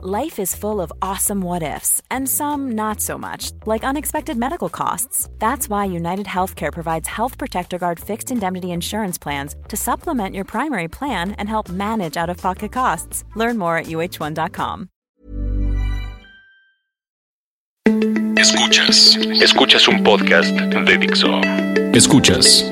Life 0.00 0.38
is 0.38 0.54
full 0.54 0.80
of 0.80 0.92
awesome 1.02 1.40
what 1.40 1.64
ifs, 1.64 2.00
and 2.08 2.28
some 2.28 2.70
not 2.76 3.00
so 3.00 3.18
much, 3.18 3.50
like 3.66 3.82
unexpected 3.82 4.36
medical 4.36 4.68
costs. 4.68 5.28
That's 5.40 5.68
why 5.68 5.86
United 5.86 6.26
Healthcare 6.26 6.72
provides 6.72 7.08
Health 7.08 7.36
Protector 7.36 7.78
Guard 7.78 7.98
fixed 7.98 8.30
indemnity 8.30 8.70
insurance 8.70 9.18
plans 9.18 9.56
to 9.66 9.76
supplement 9.76 10.36
your 10.36 10.44
primary 10.44 10.86
plan 10.86 11.32
and 11.32 11.48
help 11.48 11.68
manage 11.68 12.16
out 12.16 12.30
of 12.30 12.36
pocket 12.36 12.70
costs. 12.70 13.24
Learn 13.34 13.58
more 13.58 13.76
at 13.76 13.86
uh1.com. 13.86 14.88
Escuchas, 18.36 19.16
escuchas 19.42 19.88
un 19.88 20.04
podcast 20.04 20.54
de 20.54 20.96
Dixo. 20.96 21.40
Escuchas 21.92 22.70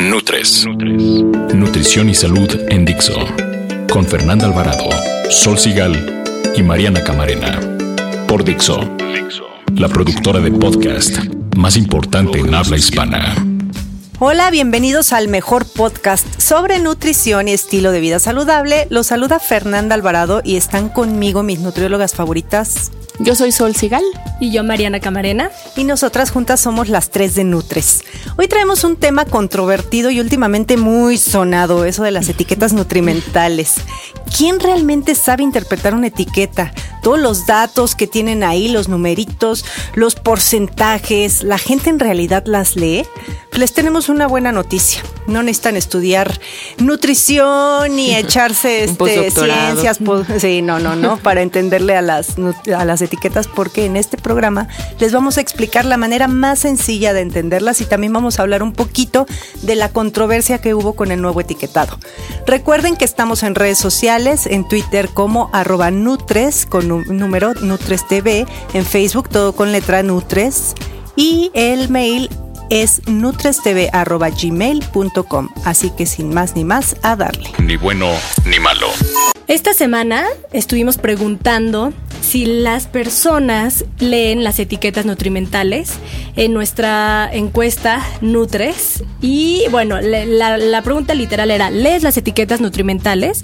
Nutres, 0.00 0.66
Nutres. 0.66 1.54
Nutrición 1.54 2.08
y 2.08 2.14
Salud 2.14 2.50
en 2.70 2.84
Dixo, 2.84 3.14
con 3.88 4.04
Fernanda 4.04 4.46
Alvarado, 4.46 4.90
Sol 5.30 5.56
Sigal 5.56 6.19
y 6.54 6.62
Mariana 6.62 7.02
Camarena. 7.02 7.58
Por 8.28 8.44
Dixo, 8.44 8.80
la 9.74 9.88
productora 9.88 10.40
de 10.40 10.50
podcast 10.50 11.18
más 11.56 11.76
importante 11.76 12.38
en 12.38 12.54
habla 12.54 12.76
hispana. 12.76 13.34
Hola, 14.18 14.50
bienvenidos 14.50 15.12
al 15.12 15.28
mejor 15.28 15.64
podcast 15.64 16.26
sobre 16.40 16.78
nutrición 16.78 17.48
y 17.48 17.52
estilo 17.52 17.90
de 17.92 18.00
vida 18.00 18.18
saludable. 18.18 18.86
Los 18.90 19.06
saluda 19.06 19.38
Fernanda 19.38 19.94
Alvarado 19.94 20.42
y 20.44 20.56
están 20.56 20.88
conmigo 20.88 21.42
mis 21.42 21.60
nutriólogas 21.60 22.14
favoritas. 22.14 22.90
Yo 23.22 23.34
soy 23.34 23.52
Sol 23.52 23.76
Sigal. 23.76 24.02
Y 24.40 24.50
yo 24.50 24.64
Mariana 24.64 24.98
Camarena. 24.98 25.50
Y 25.76 25.84
nosotras 25.84 26.30
juntas 26.30 26.60
somos 26.60 26.88
las 26.88 27.10
tres 27.10 27.34
de 27.34 27.44
Nutres. 27.44 28.02
Hoy 28.38 28.48
traemos 28.48 28.82
un 28.82 28.96
tema 28.96 29.26
controvertido 29.26 30.10
y 30.10 30.20
últimamente 30.20 30.78
muy 30.78 31.18
sonado, 31.18 31.84
eso 31.84 32.02
de 32.02 32.12
las 32.12 32.30
etiquetas 32.30 32.72
nutrimentales. 32.72 33.74
¿Quién 34.36 34.60
realmente 34.60 35.14
sabe 35.14 35.42
interpretar 35.42 35.94
una 35.94 36.06
etiqueta? 36.06 36.72
Todos 37.02 37.18
los 37.18 37.46
datos 37.46 37.94
que 37.94 38.06
tienen 38.06 38.44
ahí, 38.44 38.68
los 38.68 38.88
numeritos, 38.88 39.64
los 39.94 40.14
porcentajes, 40.14 41.42
¿la 41.42 41.58
gente 41.58 41.90
en 41.90 41.98
realidad 41.98 42.44
las 42.46 42.76
lee? 42.76 43.06
Les 43.56 43.72
tenemos 43.72 44.08
una 44.08 44.26
buena 44.28 44.52
noticia. 44.52 45.02
No 45.26 45.42
necesitan 45.42 45.76
estudiar 45.76 46.40
nutrición 46.78 47.96
ni 47.96 48.14
echarse 48.16 48.84
este, 48.84 49.30
ciencias. 49.30 49.98
Sí, 50.38 50.62
no, 50.62 50.78
no, 50.78 50.94
no, 50.94 51.16
para 51.22 51.42
entenderle 51.42 51.96
a 51.96 52.02
las, 52.02 52.36
a 52.76 52.84
las 52.84 53.02
etiquetas, 53.02 53.48
porque 53.48 53.86
en 53.86 53.96
este 53.96 54.16
programa 54.16 54.68
les 54.98 55.12
vamos 55.12 55.38
a 55.38 55.40
explicar 55.40 55.84
la 55.84 55.96
manera 55.96 56.28
más 56.28 56.60
sencilla 56.60 57.12
de 57.12 57.20
entenderlas 57.20 57.80
y 57.80 57.86
también 57.86 58.12
vamos 58.12 58.38
a 58.38 58.42
hablar 58.42 58.62
un 58.62 58.72
poquito 58.72 59.26
de 59.62 59.74
la 59.74 59.88
controversia 59.88 60.58
que 60.58 60.74
hubo 60.74 60.94
con 60.94 61.10
el 61.10 61.20
nuevo 61.20 61.40
etiquetado. 61.40 61.98
Recuerden 62.46 62.96
que 62.96 63.04
estamos 63.04 63.42
en 63.42 63.54
redes 63.54 63.78
sociales, 63.78 64.19
en 64.20 64.68
Twitter 64.68 65.08
como 65.08 65.48
arroba 65.54 65.90
Nutres, 65.90 66.66
con 66.66 67.06
número 67.06 67.54
Nutres 67.54 68.06
TV, 68.06 68.44
en 68.74 68.84
Facebook 68.84 69.30
todo 69.30 69.54
con 69.54 69.72
letra 69.72 70.02
Nutres 70.02 70.74
y 71.16 71.50
el 71.54 71.88
mail 71.88 72.28
es 72.68 73.00
nutrestv.gmail.com. 73.06 75.48
Así 75.64 75.90
que 75.96 76.04
sin 76.04 76.34
más 76.34 76.54
ni 76.54 76.64
más, 76.64 76.96
a 77.02 77.16
darle. 77.16 77.50
Ni 77.62 77.78
bueno 77.78 78.10
ni 78.44 78.60
malo. 78.60 78.88
Esta 79.48 79.72
semana 79.72 80.26
estuvimos 80.52 80.98
preguntando 80.98 81.94
si 82.20 82.44
las 82.44 82.86
personas 82.86 83.86
leen 84.00 84.44
las 84.44 84.58
etiquetas 84.58 85.06
nutrimentales 85.06 85.94
en 86.36 86.52
nuestra 86.52 87.30
encuesta 87.32 88.06
Nutres. 88.20 89.02
Y 89.22 89.64
bueno, 89.70 89.98
la, 90.02 90.58
la 90.58 90.82
pregunta 90.82 91.14
literal 91.14 91.50
era, 91.50 91.70
¿lees 91.70 92.02
las 92.02 92.18
etiquetas 92.18 92.60
nutrimentales? 92.60 93.40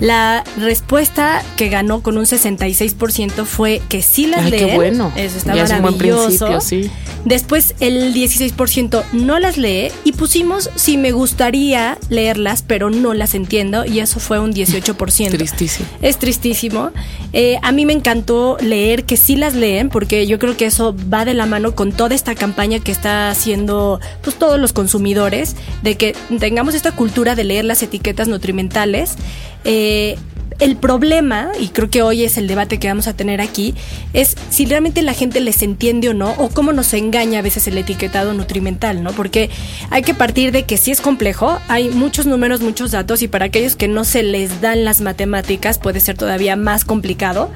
La 0.00 0.44
respuesta 0.58 1.42
que 1.56 1.68
ganó 1.68 2.02
con 2.02 2.18
un 2.18 2.24
66% 2.24 3.44
fue 3.44 3.82
que 3.88 4.02
sí 4.02 4.26
las 4.26 4.44
Ay, 4.44 4.50
leen. 4.52 4.68
Qué 4.68 4.74
bueno. 4.76 5.12
Eso 5.16 5.38
está 5.38 5.54
ya 5.54 5.64
es 5.64 5.70
un 5.72 5.82
buen 5.82 5.96
maravilloso. 5.96 6.60
sí. 6.60 6.90
Después 7.24 7.74
el 7.80 8.14
16% 8.14 9.02
no 9.12 9.38
las 9.38 9.58
lee 9.58 9.90
y 10.04 10.12
pusimos 10.12 10.70
si 10.76 10.96
me 10.96 11.10
gustaría 11.10 11.98
leerlas, 12.08 12.62
pero 12.62 12.90
no 12.90 13.12
las 13.12 13.34
entiendo 13.34 13.84
y 13.84 13.98
eso 13.98 14.20
fue 14.20 14.38
un 14.38 14.54
18%. 14.54 15.30
Tristísimo. 15.30 15.88
Es 16.00 16.18
tristísimo. 16.18 16.90
Eh, 17.32 17.58
a 17.62 17.72
mí 17.72 17.84
me 17.84 17.92
encantó 17.92 18.56
leer 18.60 19.04
que 19.04 19.16
sí 19.16 19.36
las 19.36 19.54
leen 19.54 19.88
porque 19.88 20.26
yo 20.26 20.38
creo 20.38 20.56
que 20.56 20.66
eso 20.66 20.94
va 21.12 21.24
de 21.24 21.34
la 21.34 21.46
mano 21.46 21.74
con 21.74 21.92
toda 21.92 22.14
esta 22.14 22.34
campaña 22.34 22.78
que 22.78 22.92
está 22.92 23.30
haciendo 23.30 24.00
pues 24.22 24.36
todos 24.36 24.58
los 24.60 24.72
consumidores 24.72 25.56
de 25.82 25.96
que 25.96 26.14
tengamos 26.38 26.74
esta 26.74 26.92
cultura 26.92 27.34
de 27.34 27.44
leer 27.44 27.64
las 27.64 27.82
etiquetas 27.82 28.28
nutrimentales. 28.28 29.16
Eh, 29.64 30.16
el 30.58 30.76
problema, 30.76 31.52
y 31.60 31.68
creo 31.68 31.88
que 31.88 32.02
hoy 32.02 32.24
es 32.24 32.36
el 32.36 32.48
debate 32.48 32.78
que 32.78 32.88
vamos 32.88 33.06
a 33.06 33.14
tener 33.14 33.40
aquí, 33.40 33.74
es 34.12 34.34
si 34.50 34.66
realmente 34.66 35.02
la 35.02 35.12
gente 35.12 35.40
les 35.40 35.62
entiende 35.62 36.08
o 36.08 36.14
no, 36.14 36.32
o 36.32 36.48
cómo 36.48 36.72
nos 36.72 36.92
engaña 36.94 37.38
a 37.38 37.42
veces 37.42 37.68
el 37.68 37.78
etiquetado 37.78 38.34
nutrimental, 38.34 39.04
¿no? 39.04 39.12
Porque 39.12 39.50
hay 39.90 40.02
que 40.02 40.14
partir 40.14 40.50
de 40.50 40.64
que 40.64 40.76
sí 40.76 40.90
es 40.90 41.00
complejo, 41.00 41.58
hay 41.68 41.90
muchos 41.90 42.26
números, 42.26 42.60
muchos 42.60 42.90
datos, 42.90 43.22
y 43.22 43.28
para 43.28 43.46
aquellos 43.46 43.76
que 43.76 43.86
no 43.86 44.04
se 44.04 44.24
les 44.24 44.60
dan 44.60 44.84
las 44.84 45.00
matemáticas 45.00 45.78
puede 45.78 46.00
ser 46.00 46.16
todavía 46.16 46.56
más 46.56 46.84
complicado. 46.84 47.50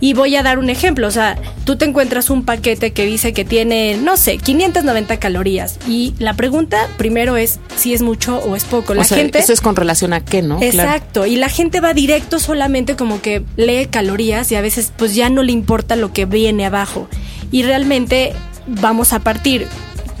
Y 0.00 0.14
voy 0.14 0.36
a 0.36 0.42
dar 0.42 0.58
un 0.58 0.68
ejemplo, 0.70 1.06
o 1.06 1.10
sea, 1.10 1.38
tú 1.64 1.76
te 1.76 1.84
encuentras 1.84 2.30
un 2.30 2.44
paquete 2.44 2.92
que 2.92 3.06
dice 3.06 3.32
que 3.32 3.44
tiene, 3.44 3.96
no 3.96 4.16
sé, 4.16 4.38
590 4.38 5.18
calorías. 5.18 5.78
Y 5.88 6.14
la 6.18 6.34
pregunta 6.34 6.88
primero 6.98 7.36
es 7.36 7.60
si 7.76 7.94
es 7.94 8.02
mucho 8.02 8.38
o 8.38 8.56
es 8.56 8.64
poco. 8.64 8.94
La 8.94 9.02
o 9.02 9.04
sea, 9.04 9.18
gente... 9.18 9.38
eso 9.38 9.52
es 9.52 9.60
con 9.60 9.76
relación 9.76 10.12
a 10.12 10.20
qué, 10.20 10.42
¿no? 10.42 10.58
Claro. 10.58 10.90
Exacto, 10.90 11.26
y 11.26 11.36
la 11.36 11.48
gente 11.48 11.80
va 11.80 11.94
directo 11.94 12.38
solamente 12.38 12.96
como 12.96 13.22
que 13.22 13.42
lee 13.56 13.86
calorías 13.86 14.50
y 14.52 14.56
a 14.56 14.60
veces 14.60 14.92
pues 14.96 15.14
ya 15.14 15.30
no 15.30 15.42
le 15.42 15.52
importa 15.52 15.96
lo 15.96 16.12
que 16.12 16.26
viene 16.26 16.66
abajo. 16.66 17.08
Y 17.50 17.62
realmente 17.62 18.32
vamos 18.66 19.12
a 19.12 19.20
partir. 19.20 19.66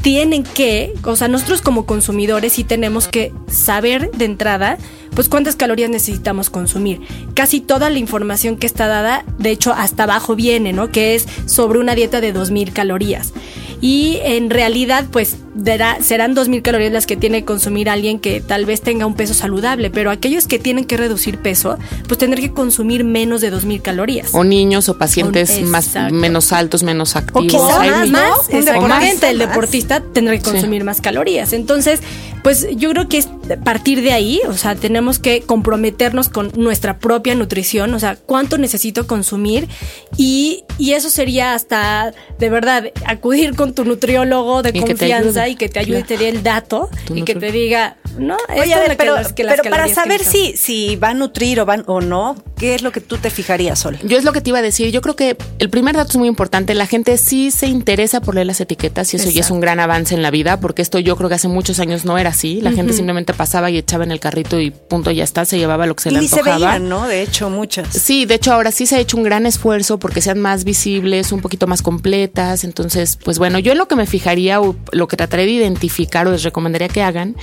Tienen 0.06 0.44
que, 0.44 0.94
o 1.02 1.16
sea, 1.16 1.26
nosotros 1.26 1.62
como 1.62 1.84
consumidores 1.84 2.52
sí 2.52 2.62
tenemos 2.62 3.08
que 3.08 3.32
saber 3.50 4.12
de 4.12 4.24
entrada 4.24 4.78
pues 5.16 5.28
cuántas 5.28 5.56
calorías 5.56 5.90
necesitamos 5.90 6.48
consumir. 6.48 7.00
Casi 7.34 7.60
toda 7.60 7.90
la 7.90 7.98
información 7.98 8.56
que 8.56 8.68
está 8.68 8.86
dada, 8.86 9.24
de 9.38 9.50
hecho 9.50 9.72
hasta 9.72 10.04
abajo 10.04 10.36
viene, 10.36 10.72
¿no? 10.72 10.92
Que 10.92 11.16
es 11.16 11.26
sobre 11.46 11.80
una 11.80 11.96
dieta 11.96 12.20
de 12.20 12.32
2000 12.32 12.72
calorías. 12.72 13.32
Y 13.80 14.18
en 14.22 14.48
realidad, 14.48 15.04
pues 15.10 15.36
dará, 15.54 15.98
serán 16.02 16.34
2.000 16.34 16.62
calorías 16.62 16.92
las 16.92 17.06
que 17.06 17.16
tiene 17.16 17.40
que 17.40 17.44
consumir 17.44 17.90
alguien 17.90 18.18
que 18.18 18.40
tal 18.40 18.64
vez 18.64 18.80
tenga 18.80 19.04
un 19.04 19.14
peso 19.14 19.34
saludable, 19.34 19.90
pero 19.90 20.10
aquellos 20.10 20.46
que 20.46 20.58
tienen 20.58 20.86
que 20.86 20.96
reducir 20.96 21.38
peso, 21.38 21.78
pues 22.08 22.16
tendrán 22.18 22.42
que 22.42 22.52
consumir 22.52 23.04
menos 23.04 23.42
de 23.42 23.52
2.000 23.52 23.82
calorías. 23.82 24.30
O 24.32 24.44
niños 24.44 24.88
o 24.88 24.96
pacientes 24.96 25.60
O- 25.62 25.66
más 25.66 25.94
menos 26.10 26.52
altos, 26.52 26.82
menos 26.82 27.16
activos. 27.16 27.52
quizá 27.52 27.80
Hay 27.82 27.90
más, 27.90 28.08
más, 28.10 28.30
exactamente, 28.48 29.34
deportista 29.34 29.95
el 29.95 29.95
más. 29.95 29.95
Deportista 29.98 30.12
tendrá 30.14 30.36
que 30.36 30.44
Sí. 30.44 30.50
consumir 30.50 30.84
más 30.84 31.00
calorías. 31.00 31.52
Entonces, 31.52 32.00
pues 32.42 32.66
yo 32.76 32.90
creo 32.90 33.08
que 33.08 33.18
es 33.18 33.28
partir 33.64 34.02
de 34.02 34.12
ahí, 34.12 34.40
o 34.48 34.52
sea, 34.54 34.74
tenemos 34.74 35.18
que 35.18 35.40
comprometernos 35.42 36.28
con 36.28 36.52
nuestra 36.56 36.98
propia 36.98 37.34
nutrición, 37.34 37.92
o 37.94 37.98
sea, 37.98 38.16
cuánto 38.16 38.58
necesito 38.58 39.06
consumir 39.06 39.68
y, 40.16 40.64
y 40.78 40.92
eso 40.92 41.10
sería 41.10 41.54
hasta, 41.54 42.12
de 42.38 42.48
verdad, 42.48 42.84
acudir 43.06 43.54
con 43.56 43.74
tu 43.74 43.84
nutriólogo 43.84 44.62
de 44.62 44.70
Y 44.74 44.80
confianza 44.80 45.48
y 45.48 45.56
que 45.56 45.68
te 45.68 45.80
ayude 45.80 46.00
y 46.00 46.02
Claro. 46.02 46.18
te 46.18 46.24
dé 46.24 46.28
el 46.30 46.42
dato 46.42 46.88
y 47.14 47.22
que 47.22 47.34
te 47.34 47.50
diga, 47.52 47.96
no, 48.18 48.36
Oye, 48.48 48.62
es 48.72 48.78
ver, 48.78 48.88
la 48.88 48.94
que 48.94 48.96
pero, 48.96 49.14
las- 49.16 49.32
que 49.32 49.44
las 49.44 49.56
pero 49.60 49.70
para 49.70 49.88
saber 49.88 50.22
si, 50.24 50.56
si 50.56 50.96
va 50.96 51.10
a 51.10 51.14
nutrir 51.14 51.60
o, 51.60 51.66
van, 51.66 51.82
o 51.86 52.00
no, 52.00 52.36
¿qué 52.58 52.74
es 52.74 52.82
lo 52.82 52.90
que 52.92 53.00
tú 53.00 53.18
te 53.18 53.30
fijarías, 53.30 53.78
Sol? 53.78 53.98
Yo 54.04 54.16
es 54.16 54.24
lo 54.24 54.32
que 54.32 54.40
te 54.40 54.50
iba 54.50 54.58
a 54.58 54.62
decir. 54.62 54.90
Yo 54.90 55.00
creo 55.02 55.16
que 55.16 55.36
el 55.58 55.68
primer 55.70 55.96
dato 55.96 56.10
es 56.10 56.16
muy 56.16 56.28
importante. 56.28 56.74
La 56.74 56.86
gente 56.86 57.16
sí 57.18 57.50
se 57.50 57.66
interesa 57.66 58.20
por 58.20 58.34
leer 58.34 58.46
las 58.46 58.60
etiquetas 58.60 59.12
y 59.12 59.16
eso 59.18 59.28
ya 59.30 59.40
es 59.40 59.50
un 59.50 59.60
gran 59.60 59.75
avance 59.80 60.14
en 60.14 60.22
la 60.22 60.30
vida, 60.30 60.60
porque 60.60 60.82
esto 60.82 60.98
yo 60.98 61.16
creo 61.16 61.28
que 61.28 61.34
hace 61.36 61.48
muchos 61.48 61.78
años 61.80 62.04
no 62.04 62.18
era 62.18 62.30
así. 62.30 62.60
La 62.60 62.72
gente 62.72 62.92
simplemente 62.92 63.32
pasaba 63.34 63.70
y 63.70 63.78
echaba 63.78 64.04
en 64.04 64.10
el 64.12 64.20
carrito 64.20 64.60
y 64.60 64.70
punto, 64.70 65.10
ya 65.10 65.24
está, 65.24 65.44
se 65.44 65.58
llevaba 65.58 65.86
lo 65.86 65.96
que 65.96 66.04
se 66.04 66.08
Y 66.10 66.12
le 66.14 66.28
se 66.28 66.40
antojaba. 66.40 66.56
veían, 66.56 66.88
¿no? 66.88 67.06
De 67.06 67.22
hecho, 67.22 67.50
muchas. 67.50 67.88
Sí, 67.88 68.24
de 68.26 68.34
hecho 68.34 68.52
ahora 68.52 68.70
sí 68.70 68.86
se 68.86 68.96
ha 68.96 69.00
hecho 69.00 69.16
un 69.16 69.22
gran 69.22 69.46
esfuerzo 69.46 69.98
porque 69.98 70.20
sean 70.20 70.40
más 70.40 70.64
visibles, 70.64 71.32
un 71.32 71.40
poquito 71.40 71.66
más 71.66 71.82
completas. 71.82 72.64
Entonces, 72.64 73.18
pues 73.22 73.38
bueno, 73.38 73.58
yo 73.58 73.72
en 73.72 73.78
lo 73.78 73.88
que 73.88 73.96
me 73.96 74.06
fijaría 74.06 74.60
o 74.60 74.76
lo 74.92 75.08
que 75.08 75.16
trataré 75.16 75.44
de 75.46 75.52
identificar 75.52 76.26
o 76.26 76.32
les 76.32 76.42
recomendaría 76.42 76.88
que 76.88 77.02
hagan 77.02 77.36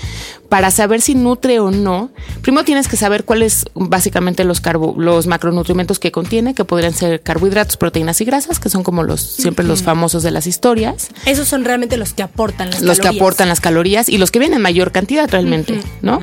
para 0.49 0.69
saber 0.69 1.01
si 1.01 1.15
nutre 1.15 1.59
o 1.59 1.71
no, 1.71 2.11
primero 2.41 2.63
tienes 2.63 2.87
que 2.87 2.95
saber 2.95 3.25
cuáles 3.25 3.65
básicamente 3.73 4.43
los 4.43 4.61
carbo, 4.61 4.93
los 4.97 5.25
macronutrientes 5.25 5.97
que 5.97 6.11
contiene, 6.11 6.53
que 6.53 6.63
podrían 6.63 6.93
ser 6.93 7.21
carbohidratos, 7.21 7.77
proteínas 7.77 8.21
y 8.21 8.25
grasas, 8.25 8.59
que 8.59 8.69
son 8.69 8.83
como 8.83 9.03
los 9.03 9.21
siempre 9.21 9.65
los 9.65 9.81
famosos 9.81 10.21
de 10.23 10.31
las 10.31 10.45
historias, 10.47 11.09
Esos 11.25 11.47
son 11.47 11.65
realmente 11.65 11.97
los 11.97 12.13
que 12.13 12.22
aportan 12.23 12.71
las 12.71 12.81
los 12.81 12.99
que 12.99 13.07
aportan 13.07 13.49
las 13.49 13.61
calorías 13.61 14.09
y 14.09 14.17
los 14.17 14.31
que 14.31 14.39
vienen 14.39 14.57
en 14.57 14.61
mayor 14.61 14.91
cantidad 14.91 15.29
realmente, 15.29 15.79
¿no? 16.01 16.19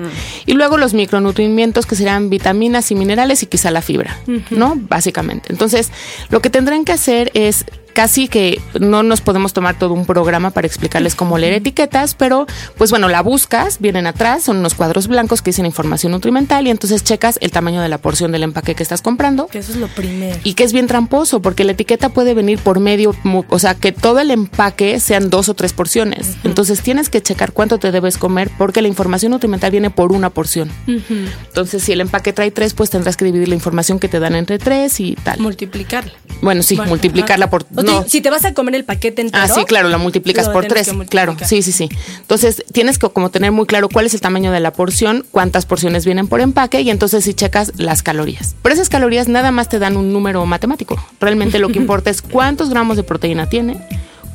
Y 0.47 0.55
luego 0.55 0.79
los 0.79 0.95
micronutrientes 0.95 1.87
que 1.87 1.97
serán 1.97 2.31
vitaminas 2.31 2.91
y 2.91 2.95
minerales 2.95 3.43
y 3.43 3.47
quizá 3.47 3.71
la 3.71 3.83
fibra, 3.83 4.19
¿no? 4.51 4.75
Básicamente. 4.77 5.53
Entonces, 5.53 5.91
lo 6.29 6.41
que 6.41 6.51
tendrán 6.51 6.85
que 6.85 6.93
hacer 6.93 7.31
es 7.35 7.65
casi 8.01 8.29
que 8.29 8.63
no 8.81 9.03
nos 9.03 9.21
podemos 9.21 9.53
tomar 9.53 9.79
todo 9.79 9.93
un 9.93 10.07
programa 10.07 10.53
para 10.53 10.67
explicarles 10.67 11.15
cómo 11.15 11.37
leer 11.37 11.53
etiquetas, 11.53 12.15
pero 12.15 12.47
pues 12.79 12.89
bueno, 12.89 13.11
la 13.11 13.21
buscas, 13.21 13.79
vienen 13.79 14.07
atrás, 14.07 14.45
son 14.45 14.57
unos 14.57 14.73
cuadros 14.73 15.07
blancos 15.07 15.43
que 15.43 15.51
dicen 15.51 15.67
información 15.67 16.13
nutrimental 16.13 16.67
y 16.67 16.71
entonces 16.71 17.05
checas 17.05 17.37
el 17.43 17.51
tamaño 17.51 17.83
de 17.83 17.91
la 17.91 17.99
porción 17.99 18.33
del 18.33 18.43
empaque 18.43 18.75
que 18.75 18.83
estás 18.83 19.03
comprando. 19.03 19.49
Que 19.49 19.59
eso 19.59 19.73
es 19.73 19.77
lo 19.77 19.87
primero. 19.89 20.39
Y 20.45 20.55
que 20.55 20.65
es 20.65 20.73
bien 20.73 20.87
tramposo, 20.87 21.43
porque 21.43 21.63
la 21.63 21.73
etiqueta 21.73 22.09
puede 22.09 22.33
venir 22.33 22.59
por 22.59 22.81
medio, 22.81 23.15
o 23.51 23.59
sea, 23.59 23.75
que 23.75 23.93
todo 23.93 24.21
el 24.21 24.31
empaque 24.31 24.99
sean 24.99 25.29
dos 25.29 25.51
o 25.51 25.55
tres 25.55 25.75
porciones. 25.75 26.39
Entonces 26.43 26.81
tienes 26.81 27.11
que 27.11 27.21
checar 27.21 27.53
cuánto 27.53 27.79
te 27.79 27.93
debes 27.93 28.17
comer, 28.17 28.51
porque 28.57 28.81
la 28.81 28.89
información 28.89 29.33
nutrimental 29.33 29.73
viene 29.73 29.91
por 29.91 30.13
una 30.13 30.31
porción. 30.31 30.71
Entonces, 30.87 31.83
si 31.83 31.93
el 31.93 32.01
empaque 32.01 32.33
trae 32.33 32.51
tres, 32.51 32.73
pues 32.73 32.89
tendrás 32.89 33.19
que 33.19 33.27
dividir 33.27 33.49
la 33.51 33.57
información 33.57 33.99
que 33.99 34.09
te 34.09 34.21
dan 34.21 34.37
entre 34.37 34.59
tres 34.59 35.01
y 35.01 35.17
tal. 35.23 35.39
Multiplicarla. 35.41 36.15
Bueno, 36.41 36.63
sí, 36.63 36.79
multiplicarla 36.87 37.51
por. 37.51 37.67
No. 37.91 38.05
Si 38.09 38.21
te 38.21 38.31
vas 38.31 38.45
a 38.45 38.55
comer 38.55 38.75
el 38.75 38.85
paquete 38.85 39.23
entero. 39.23 39.43
Ah, 39.43 39.49
sí, 39.49 39.65
claro, 39.65 39.89
la 39.89 39.99
multiplicas 39.99 40.49
por 40.49 40.67
tres. 40.67 40.91
Claro, 41.09 41.37
sí, 41.45 41.63
sí, 41.63 41.73
sí. 41.73 41.89
Entonces, 42.21 42.65
tienes 42.73 42.99
que 42.99 43.09
como 43.09 43.31
tener 43.31 43.53
muy 43.53 43.67
claro 43.67 43.89
cuál 43.89 44.07
es 44.07 44.15
el 44.15 44.21
tamaño 44.21 44.53
de 44.53 44.61
la 44.61 44.73
porción, 44.73 45.25
cuántas 45.31 45.67
porciones 45.67 46.05
vienen 46.05 46.29
por 46.29 46.41
empaque 46.41 46.81
y 46.81 46.91
entonces 46.91 47.25
si 47.25 47.35
checas 47.35 47.73
las 47.77 48.03
calorías. 48.03 48.55
Pero 48.63 48.75
esas 48.75 48.89
calorías 48.89 49.29
nada 49.29 49.51
más 49.51 49.69
te 49.69 49.79
dan 49.79 49.97
un 49.97 50.13
número 50.13 50.45
matemático. 50.47 50.97
Realmente 51.21 51.59
lo 51.59 51.69
que 51.69 51.79
importa 51.81 52.11
es 52.11 52.23
cuántos 52.23 52.71
gramos 52.71 52.97
de 52.97 53.03
proteína 53.03 53.49
tiene, 53.49 53.81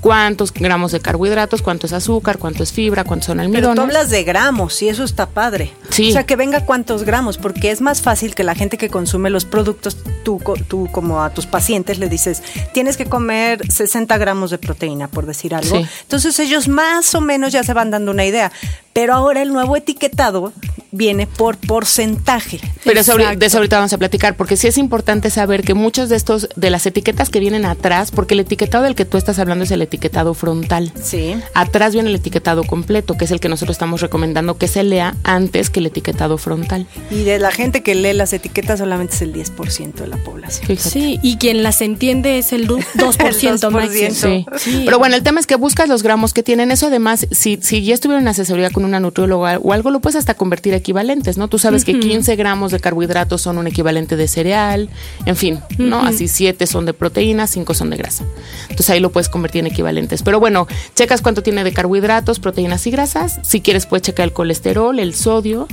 cuántos 0.05 0.53
gramos 0.53 0.91
de 0.91 0.99
carbohidratos, 0.99 1.63
cuánto 1.63 1.87
es 1.87 1.93
azúcar, 1.93 2.37
cuánto 2.37 2.61
es 2.61 2.71
fibra, 2.71 3.03
cuántos 3.03 3.25
son 3.25 3.39
almidones. 3.39 3.69
Pero 3.69 3.73
tú 3.73 3.81
hablas 3.81 4.11
de 4.11 4.23
gramos 4.23 4.79
y 4.83 4.89
eso 4.89 5.03
está 5.03 5.25
padre. 5.25 5.73
Sí. 5.89 6.09
O 6.09 6.13
sea, 6.13 6.27
que 6.27 6.35
venga 6.35 6.63
cuántos 6.63 7.05
gramos, 7.05 7.39
porque 7.39 7.71
es 7.71 7.81
más 7.81 8.03
fácil 8.03 8.35
que 8.35 8.43
la 8.43 8.53
gente 8.53 8.77
que 8.77 8.87
consume 8.89 9.31
los 9.31 9.45
productos, 9.45 9.97
tú, 10.23 10.39
tú 10.67 10.89
como 10.91 11.23
a 11.23 11.31
tus 11.31 11.47
pacientes 11.47 11.97
le 11.97 12.07
dices, 12.07 12.43
tienes 12.71 12.97
que 12.97 13.07
comer 13.07 13.61
60 13.67 14.15
gramos 14.19 14.51
de 14.51 14.59
proteína, 14.59 15.07
por 15.07 15.25
decir 15.25 15.55
algo. 15.55 15.75
Entonces 15.75 16.37
ellos 16.37 16.67
más 16.67 17.15
o 17.15 17.21
menos 17.21 17.51
ya 17.51 17.63
se 17.63 17.73
van 17.73 17.89
dando 17.89 18.11
una 18.11 18.25
idea. 18.25 18.51
Pero 18.95 19.13
ahora 19.13 19.41
el 19.41 19.51
nuevo 19.51 19.75
etiquetado 19.75 20.53
viene 20.95 21.27
por 21.27 21.57
porcentaje. 21.57 22.61
Pero 22.85 23.01
eso, 23.01 23.17
de 23.17 23.45
eso 23.45 23.57
ahorita 23.57 23.75
vamos 23.75 23.91
a 23.91 23.97
platicar, 23.97 24.37
porque 24.37 24.55
sí 24.55 24.67
es 24.67 24.77
importante 24.77 25.29
saber 25.29 25.63
que 25.63 25.73
muchos 25.73 26.07
de 26.07 26.15
estos, 26.15 26.47
de 26.55 26.69
las 26.69 26.85
etiquetas 26.85 27.29
que 27.29 27.41
vienen 27.41 27.65
atrás, 27.65 28.11
porque 28.11 28.33
el 28.33 28.39
etiquetado 28.39 28.85
del 28.85 28.95
que 28.95 29.03
tú 29.03 29.17
estás 29.17 29.37
hablando 29.37 29.65
es 29.65 29.71
el 29.71 29.81
etiquetado 29.81 30.33
frontal. 30.33 30.93
Sí. 31.01 31.35
Atrás 31.53 31.93
viene 31.93 32.09
el 32.09 32.15
etiquetado 32.15 32.63
completo, 32.63 33.17
que 33.17 33.25
es 33.25 33.31
el 33.31 33.41
que 33.41 33.49
nosotros 33.49 33.75
estamos 33.75 33.99
recomendando 33.99 34.57
que 34.57 34.69
se 34.69 34.83
lea 34.83 35.15
antes 35.23 35.69
que 35.69 35.81
el 35.81 35.87
etiquetado 35.87 36.37
frontal. 36.37 36.87
Y 37.11 37.23
de 37.23 37.39
la 37.39 37.51
gente 37.51 37.83
que 37.83 37.95
lee 37.95 38.13
las 38.13 38.31
etiquetas 38.31 38.79
solamente 38.79 39.15
es 39.15 39.21
el 39.21 39.33
10% 39.33 39.95
de 39.95 40.07
la 40.07 40.17
población. 40.17 40.77
Sí, 40.77 41.19
y 41.21 41.35
quien 41.35 41.63
las 41.63 41.81
entiende 41.81 42.37
es 42.37 42.53
el 42.53 42.69
2%, 42.69 43.69
más. 43.71 43.91
Sí. 43.91 44.45
sí. 44.57 44.81
Pero 44.85 44.97
bueno, 44.99 45.17
el 45.17 45.23
tema 45.23 45.41
es 45.41 45.47
que 45.47 45.55
buscas 45.55 45.89
los 45.89 46.03
gramos 46.03 46.33
que 46.33 46.43
tienen. 46.43 46.71
Eso 46.71 46.87
además, 46.87 47.27
si, 47.31 47.59
si 47.61 47.83
ya 47.83 47.93
estuvieron 47.93 48.23
en 48.23 48.29
asesoría 48.29 48.69
con 48.69 48.84
una 48.85 48.99
nutrióloga 48.99 49.59
o 49.61 49.73
algo, 49.73 49.91
lo 49.91 49.99
puedes 49.99 50.15
hasta 50.15 50.33
convertir 50.35 50.73
equivalentes, 50.73 51.37
¿no? 51.37 51.47
Tú 51.47 51.59
sabes 51.59 51.83
que 51.83 51.99
15 51.99 52.35
gramos 52.35 52.71
de 52.71 52.79
carbohidratos 52.79 53.41
son 53.41 53.57
un 53.57 53.67
equivalente 53.67 54.15
de 54.15 54.27
cereal, 54.27 54.89
en 55.25 55.35
fin, 55.35 55.59
¿no? 55.77 56.01
Así 56.01 56.27
7 56.27 56.65
son 56.67 56.85
de 56.85 56.93
proteína, 56.93 57.47
5 57.47 57.73
son 57.73 57.89
de 57.89 57.97
grasa. 57.97 58.25
Entonces 58.63 58.89
ahí 58.91 58.99
lo 58.99 59.11
puedes 59.11 59.29
convertir 59.29 59.59
en 59.59 59.67
equivalentes. 59.67 60.23
Pero 60.23 60.39
bueno, 60.39 60.67
checas 60.95 61.21
cuánto 61.21 61.43
tiene 61.43 61.63
de 61.63 61.73
carbohidratos, 61.73 62.39
proteínas 62.39 62.85
y 62.87 62.91
grasas. 62.91 63.39
Si 63.43 63.61
quieres, 63.61 63.85
puedes 63.85 64.03
checar 64.03 64.25
el 64.25 64.33
colesterol, 64.33 64.99
el 64.99 65.13
sodio, 65.13 65.67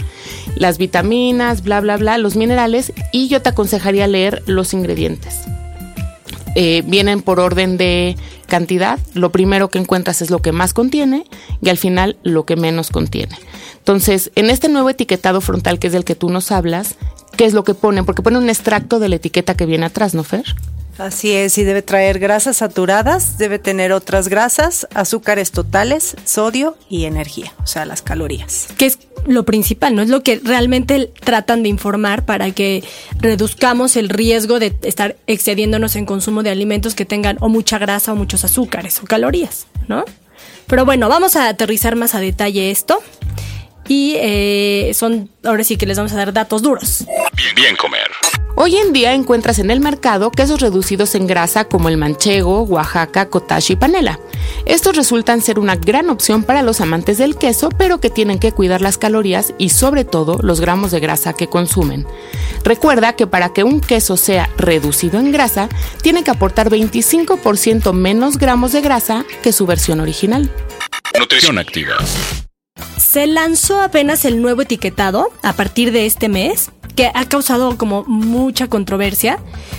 las 0.56 0.78
vitaminas, 0.78 1.62
bla, 1.62 1.80
bla, 1.80 1.96
bla, 1.96 2.18
los 2.18 2.36
minerales. 2.36 2.92
Y 3.12 3.28
yo 3.28 3.42
te 3.42 3.50
aconsejaría 3.50 4.06
leer 4.06 4.42
los 4.46 4.74
ingredientes. 4.74 5.40
Eh, 6.54 6.82
vienen 6.86 7.22
por 7.22 7.40
orden 7.40 7.78
de 7.78 8.16
cantidad. 8.52 8.98
Lo 9.14 9.32
primero 9.32 9.70
que 9.70 9.78
encuentras 9.78 10.20
es 10.20 10.30
lo 10.30 10.40
que 10.40 10.52
más 10.52 10.74
contiene 10.74 11.24
y 11.62 11.70
al 11.70 11.78
final 11.78 12.18
lo 12.22 12.44
que 12.44 12.54
menos 12.54 12.90
contiene. 12.90 13.34
Entonces, 13.78 14.30
en 14.34 14.50
este 14.50 14.68
nuevo 14.68 14.90
etiquetado 14.90 15.40
frontal, 15.40 15.78
que 15.78 15.86
es 15.86 15.94
del 15.94 16.04
que 16.04 16.14
tú 16.14 16.28
nos 16.28 16.52
hablas, 16.52 16.96
¿qué 17.38 17.46
es 17.46 17.54
lo 17.54 17.64
que 17.64 17.72
ponen? 17.72 18.04
Porque 18.04 18.20
ponen 18.20 18.42
un 18.42 18.50
extracto 18.50 18.98
de 18.98 19.08
la 19.08 19.16
etiqueta 19.16 19.54
que 19.54 19.64
viene 19.64 19.86
atrás, 19.86 20.12
¿no, 20.12 20.22
Fer? 20.22 20.44
Así 20.98 21.32
es, 21.32 21.56
y 21.58 21.64
debe 21.64 21.82
traer 21.82 22.18
grasas 22.18 22.58
saturadas, 22.58 23.38
debe 23.38 23.58
tener 23.58 23.92
otras 23.92 24.28
grasas, 24.28 24.86
azúcares 24.94 25.50
totales, 25.50 26.16
sodio 26.24 26.76
y 26.88 27.06
energía, 27.06 27.54
o 27.62 27.66
sea, 27.66 27.86
las 27.86 28.02
calorías. 28.02 28.68
Que 28.76 28.86
es 28.86 28.98
lo 29.26 29.44
principal, 29.44 29.94
¿no? 29.94 30.02
Es 30.02 30.10
lo 30.10 30.22
que 30.22 30.40
realmente 30.42 31.10
tratan 31.24 31.62
de 31.62 31.70
informar 31.70 32.24
para 32.24 32.50
que 32.50 32.84
reduzcamos 33.18 33.96
el 33.96 34.10
riesgo 34.10 34.58
de 34.58 34.76
estar 34.82 35.16
excediéndonos 35.26 35.96
en 35.96 36.06
consumo 36.06 36.42
de 36.42 36.50
alimentos 36.50 36.94
que 36.94 37.04
tengan 37.04 37.38
o 37.40 37.48
mucha 37.48 37.78
grasa 37.78 38.12
o 38.12 38.16
muchos 38.16 38.44
azúcares 38.44 39.00
o 39.02 39.06
calorías, 39.06 39.66
¿no? 39.88 40.04
Pero 40.66 40.84
bueno, 40.84 41.08
vamos 41.08 41.36
a 41.36 41.48
aterrizar 41.48 41.96
más 41.96 42.14
a 42.14 42.20
detalle 42.20 42.70
esto. 42.70 43.02
Y 43.94 44.16
eh, 44.16 44.92
son, 44.94 45.28
ahora 45.44 45.64
sí 45.64 45.76
que 45.76 45.84
les 45.84 45.98
vamos 45.98 46.14
a 46.14 46.16
dar 46.16 46.32
datos 46.32 46.62
duros. 46.62 47.04
Bien, 47.36 47.54
bien 47.54 47.76
comer. 47.76 48.08
Hoy 48.56 48.76
en 48.76 48.94
día 48.94 49.12
encuentras 49.12 49.58
en 49.58 49.70
el 49.70 49.80
mercado 49.80 50.30
quesos 50.30 50.62
reducidos 50.62 51.14
en 51.14 51.26
grasa 51.26 51.66
como 51.66 51.90
el 51.90 51.98
manchego, 51.98 52.62
Oaxaca, 52.62 53.28
cottage 53.28 53.74
y 53.74 53.76
panela. 53.76 54.18
Estos 54.64 54.96
resultan 54.96 55.42
ser 55.42 55.58
una 55.58 55.76
gran 55.76 56.08
opción 56.08 56.42
para 56.42 56.62
los 56.62 56.80
amantes 56.80 57.18
del 57.18 57.36
queso, 57.36 57.68
pero 57.68 58.00
que 58.00 58.08
tienen 58.08 58.38
que 58.38 58.52
cuidar 58.52 58.80
las 58.80 58.96
calorías 58.96 59.52
y 59.58 59.68
sobre 59.68 60.06
todo 60.06 60.38
los 60.40 60.62
gramos 60.62 60.90
de 60.90 61.00
grasa 61.00 61.34
que 61.34 61.48
consumen. 61.48 62.06
Recuerda 62.64 63.14
que 63.14 63.26
para 63.26 63.52
que 63.52 63.62
un 63.62 63.82
queso 63.82 64.16
sea 64.16 64.48
reducido 64.56 65.20
en 65.20 65.32
grasa, 65.32 65.68
tiene 66.00 66.24
que 66.24 66.30
aportar 66.30 66.70
25% 66.70 67.92
menos 67.92 68.38
gramos 68.38 68.72
de 68.72 68.80
grasa 68.80 69.26
que 69.42 69.52
su 69.52 69.66
versión 69.66 70.00
original. 70.00 70.50
Nutrición 71.18 71.58
activa. 71.58 71.96
Se 72.96 73.26
lanzó 73.26 73.80
apenas 73.80 74.24
el 74.24 74.40
nuevo 74.40 74.62
etiquetado 74.62 75.30
a 75.42 75.52
partir 75.52 75.92
de 75.92 76.06
este 76.06 76.28
mes 76.28 76.70
que 76.96 77.10
ha 77.14 77.24
causado 77.26 77.76
como 77.78 78.04
mucha 78.04 78.68
controversia. 78.68 79.38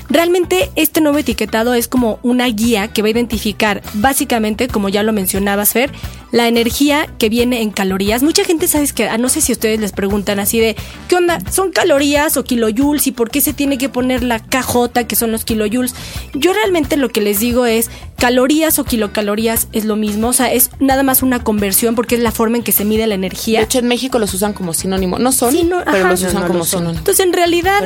Realmente 0.09 0.71
este 0.75 1.01
nuevo 1.01 1.19
etiquetado 1.19 1.73
es 1.73 1.87
como 1.87 2.19
una 2.23 2.47
guía 2.47 2.87
que 2.87 3.01
va 3.01 3.07
a 3.07 3.11
identificar 3.11 3.81
básicamente, 3.93 4.67
como 4.67 4.89
ya 4.89 5.03
lo 5.03 5.13
mencionabas 5.13 5.73
Fer, 5.73 5.91
la 6.31 6.47
energía 6.47 7.07
que 7.19 7.29
viene 7.29 7.61
en 7.61 7.69
calorías. 7.69 8.23
Mucha 8.23 8.43
gente 8.43 8.67
sabe 8.67 8.87
que, 8.87 9.07
ah, 9.07 9.19
no 9.19 9.29
sé 9.29 9.41
si 9.41 9.51
ustedes 9.51 9.79
les 9.79 9.91
preguntan 9.91 10.39
así 10.39 10.59
de, 10.59 10.75
¿qué 11.07 11.15
onda? 11.15 11.39
¿Son 11.51 11.71
calorías 11.71 12.37
o 12.37 12.43
kilojoules? 12.43 13.05
¿Y 13.05 13.11
por 13.11 13.29
qué 13.29 13.39
se 13.39 13.53
tiene 13.53 13.77
que 13.77 13.89
poner 13.89 14.23
la 14.23 14.39
KJ 14.39 15.05
que 15.07 15.15
son 15.15 15.31
los 15.31 15.45
kilojoules? 15.45 15.93
Yo 16.33 16.53
realmente 16.53 16.97
lo 16.97 17.09
que 17.09 17.21
les 17.21 17.39
digo 17.39 17.67
es, 17.67 17.91
calorías 18.23 18.79
o 18.79 18.85
kilocalorías 18.85 19.67
es 19.73 19.83
lo 19.83 19.97
mismo, 19.97 20.29
o 20.29 20.33
sea, 20.33 20.49
es 20.49 20.69
nada 20.79 21.03
más 21.03 21.23
una 21.23 21.43
conversión 21.43 21.93
porque 21.93 22.15
es 22.15 22.21
la 22.21 22.31
forma 22.31 22.55
en 22.55 22.63
que 22.63 22.71
se 22.71 22.85
mide 22.85 23.05
la 23.05 23.15
energía. 23.15 23.59
De 23.59 23.65
hecho, 23.65 23.79
en 23.79 23.87
México 23.89 24.17
los 24.17 24.33
usan 24.33 24.53
como 24.53 24.73
sinónimo. 24.73 25.19
No 25.19 25.33
son, 25.33 25.53
pero 25.91 26.07
los 26.07 26.23
usan 26.23 26.47
como 26.47 26.63
sinónimo. 26.63 26.99
Entonces, 26.99 27.25
en 27.25 27.33
realidad, 27.33 27.81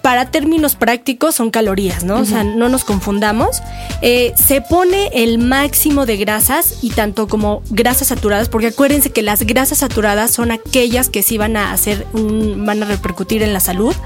para 0.00 0.30
términos 0.30 0.76
prácticos, 0.76 1.34
son 1.34 1.50
calorías, 1.50 2.04
¿no? 2.04 2.20
O 2.20 2.24
sea, 2.24 2.44
no 2.44 2.68
nos 2.68 2.84
confundamos. 2.84 3.60
Eh, 4.02 4.32
se 4.36 4.60
pone 4.60 5.10
el 5.14 5.38
máximo 5.38 6.06
de 6.06 6.16
grasas 6.16 6.74
y 6.80 6.90
tanto 6.90 7.26
como 7.26 7.64
grasas 7.70 8.06
saturadas, 8.06 8.48
porque 8.48 8.68
acuérdense 8.68 9.10
que 9.10 9.22
las 9.22 9.42
grasas 9.42 9.78
saturadas 9.78 10.30
son 10.30 10.52
aquellas 10.52 11.08
que 11.08 11.24
sí 11.24 11.38
van 11.38 11.56
a 11.56 11.72
hacer, 11.72 12.06
un, 12.12 12.64
van 12.64 12.84
a 12.84 12.86
repercutir 12.86 13.42
en 13.42 13.52
la 13.52 13.58
salud. 13.58 13.96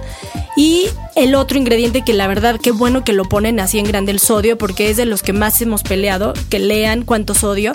Y 0.56 0.86
el 1.16 1.34
otro 1.34 1.58
ingrediente 1.58 2.02
que 2.02 2.14
la 2.14 2.26
verdad, 2.26 2.58
qué 2.58 2.70
bueno 2.70 3.04
que 3.04 3.12
lo 3.12 3.24
ponen 3.26 3.60
así 3.60 3.78
en 3.78 3.84
grande 3.84 4.10
el 4.10 4.20
sodio, 4.20 4.56
porque 4.56 4.88
es 4.88 4.96
de 4.96 5.04
los 5.04 5.22
que 5.22 5.34
más 5.34 5.54
hemos 5.66 5.82
peleado, 5.82 6.32
que 6.48 6.58
lean 6.58 7.02
cuánto 7.02 7.34
sodio 7.34 7.72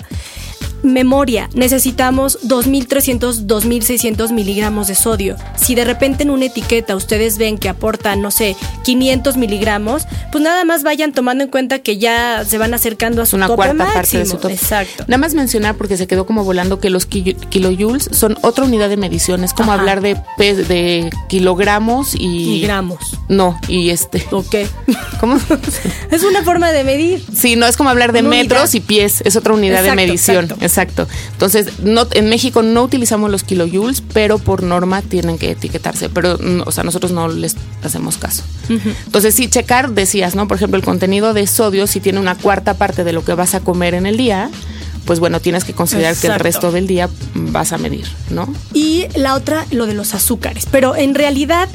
memoria, 0.82 1.48
necesitamos 1.54 2.38
2.300, 2.46 3.46
2.600 3.46 4.30
miligramos 4.32 4.88
de 4.88 4.94
sodio. 4.94 5.36
Si 5.56 5.74
de 5.74 5.84
repente 5.84 6.22
en 6.24 6.30
una 6.30 6.46
etiqueta 6.46 6.96
ustedes 6.96 7.38
ven 7.38 7.58
que 7.58 7.68
aporta, 7.68 8.16
no 8.16 8.30
sé, 8.30 8.56
500 8.84 9.36
miligramos, 9.36 10.04
pues 10.30 10.42
nada 10.42 10.64
más 10.64 10.82
vayan 10.82 11.12
tomando 11.12 11.44
en 11.44 11.50
cuenta 11.50 11.78
que 11.80 11.98
ya 11.98 12.44
se 12.46 12.58
van 12.58 12.74
acercando 12.74 13.22
a 13.22 13.26
su 13.26 13.36
una 13.36 13.46
tope 13.46 13.56
cuarta 13.56 13.74
máximo. 13.74 13.94
parte 13.94 14.18
de 14.18 14.26
su 14.26 14.36
tope. 14.38 14.54
Exacto. 14.54 15.04
Nada 15.06 15.18
más 15.18 15.34
mencionar 15.34 15.76
porque 15.76 15.96
se 15.96 16.06
quedó 16.06 16.26
como 16.26 16.44
volando 16.44 16.80
que 16.80 16.90
los 16.90 17.06
kilo- 17.06 17.38
kilojoules 17.48 18.08
son 18.12 18.36
otra 18.42 18.64
unidad 18.64 18.88
de 18.88 18.96
medición. 18.96 19.44
Es 19.44 19.52
como 19.54 19.72
Ajá. 19.72 19.80
hablar 19.80 20.00
de, 20.00 20.16
de 20.38 21.10
kilogramos 21.28 22.14
y, 22.14 22.56
Y 22.56 22.60
gramos. 22.62 23.18
No, 23.28 23.58
y 23.68 23.90
este. 23.90 24.24
¿O 24.30 24.44
qué? 24.48 24.66
¿Cómo? 25.20 25.38
es 26.10 26.22
una 26.24 26.42
forma 26.42 26.72
de 26.72 26.84
medir. 26.84 27.24
Sí, 27.34 27.56
no 27.56 27.66
es 27.66 27.76
como 27.76 27.90
hablar 27.90 28.12
de 28.12 28.20
Una 28.20 28.30
metros 28.30 28.60
unidad. 28.70 28.74
y 28.74 28.80
pies, 28.80 29.22
es 29.24 29.36
otra 29.36 29.52
unidad 29.54 29.82
de 29.82 29.94
medición. 29.94 30.44
exacto. 30.44 30.51
Exacto. 30.60 31.06
Entonces, 31.32 31.80
no, 31.82 32.06
en 32.12 32.28
México 32.28 32.62
no 32.62 32.82
utilizamos 32.82 33.30
los 33.30 33.42
kilojoules, 33.42 34.02
pero 34.12 34.38
por 34.38 34.62
norma 34.62 35.02
tienen 35.02 35.38
que 35.38 35.50
etiquetarse. 35.50 36.08
Pero, 36.08 36.38
mm, 36.38 36.62
o 36.66 36.72
sea, 36.72 36.84
nosotros 36.84 37.12
no 37.12 37.28
les 37.28 37.56
hacemos 37.82 38.18
caso. 38.18 38.42
Entonces, 38.68 39.34
sí, 39.34 39.48
checar, 39.48 39.90
decías, 39.90 40.34
¿no? 40.34 40.48
Por 40.48 40.56
ejemplo, 40.56 40.78
el 40.78 40.84
contenido 40.84 41.34
de 41.34 41.46
sodio, 41.46 41.86
si 41.86 42.00
tiene 42.00 42.20
una 42.20 42.36
cuarta 42.36 42.74
parte 42.74 43.04
de 43.04 43.12
lo 43.12 43.24
que 43.24 43.34
vas 43.34 43.54
a 43.54 43.60
comer 43.60 43.94
en 43.94 44.06
el 44.06 44.16
día, 44.16 44.50
pues 45.04 45.20
bueno, 45.20 45.40
tienes 45.40 45.64
que 45.64 45.72
considerar 45.72 46.16
que 46.16 46.28
el 46.28 46.38
resto 46.38 46.70
del 46.70 46.86
día 46.86 47.08
vas 47.34 47.72
a 47.72 47.78
medir, 47.78 48.06
¿no? 48.30 48.52
Y 48.72 49.06
la 49.14 49.34
otra, 49.34 49.66
lo 49.70 49.86
de 49.86 49.94
los 49.94 50.14
azúcares. 50.14 50.66
Pero 50.70 50.94
en 50.96 51.14
realidad, 51.14 51.68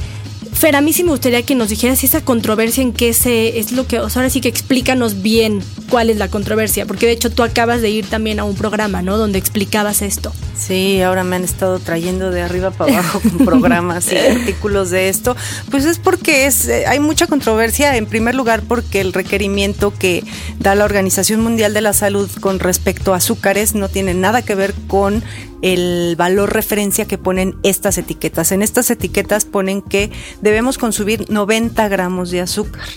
Fer, 0.57 0.75
a 0.75 0.81
mí 0.81 0.91
sí 0.91 1.03
me 1.03 1.11
gustaría 1.11 1.43
que 1.43 1.53
nos 1.53 1.69
dijeras 1.69 2.03
esa 2.03 2.21
controversia 2.21 2.81
en 2.81 2.91
qué 2.91 3.13
se 3.13 3.59
es 3.59 3.73
lo 3.73 3.85
que, 3.85 3.99
o 3.99 4.09
sea, 4.09 4.21
ahora 4.21 4.31
sí 4.31 4.41
que 4.41 4.49
explícanos 4.49 5.21
bien 5.21 5.61
cuál 5.91 6.09
es 6.09 6.17
la 6.17 6.29
controversia, 6.29 6.87
porque 6.87 7.05
de 7.05 7.11
hecho 7.11 7.29
tú 7.29 7.43
acabas 7.43 7.79
de 7.83 7.91
ir 7.91 8.07
también 8.07 8.39
a 8.39 8.43
un 8.43 8.55
programa, 8.55 9.03
¿no? 9.03 9.19
Donde 9.19 9.37
explicabas 9.37 10.01
esto. 10.01 10.33
Sí, 10.57 10.99
ahora 11.03 11.23
me 11.23 11.35
han 11.35 11.43
estado 11.43 11.77
trayendo 11.77 12.31
de 12.31 12.41
arriba 12.41 12.71
para 12.71 12.91
abajo 12.93 13.19
con 13.19 13.45
programas 13.45 14.11
y 14.11 14.17
artículos 14.31 14.89
de 14.89 15.09
esto. 15.09 15.35
Pues 15.69 15.85
es 15.85 15.99
porque 15.99 16.47
es, 16.47 16.67
eh, 16.67 16.87
hay 16.87 16.99
mucha 16.99 17.27
controversia, 17.27 17.95
en 17.95 18.07
primer 18.07 18.33
lugar 18.33 18.63
porque 18.67 18.99
el 18.99 19.13
requerimiento 19.13 19.93
que 19.93 20.23
da 20.57 20.73
la 20.73 20.85
Organización 20.85 21.39
Mundial 21.41 21.75
de 21.75 21.81
la 21.81 21.93
Salud 21.93 22.31
con 22.41 22.57
respecto 22.57 23.13
a 23.13 23.17
azúcares 23.17 23.75
no 23.75 23.89
tiene 23.89 24.15
nada 24.15 24.41
que 24.41 24.55
ver 24.55 24.73
con 24.87 25.23
el 25.61 26.15
valor 26.17 26.53
referencia 26.53 27.05
que 27.05 27.17
ponen 27.17 27.55
estas 27.63 27.97
etiquetas. 27.97 28.51
En 28.51 28.61
estas 28.61 28.89
etiquetas 28.89 29.45
ponen 29.45 29.81
que 29.81 30.11
debemos 30.41 30.77
consumir 30.77 31.29
90 31.29 31.87
gramos 31.87 32.31
de 32.31 32.41
azúcar 32.41 32.87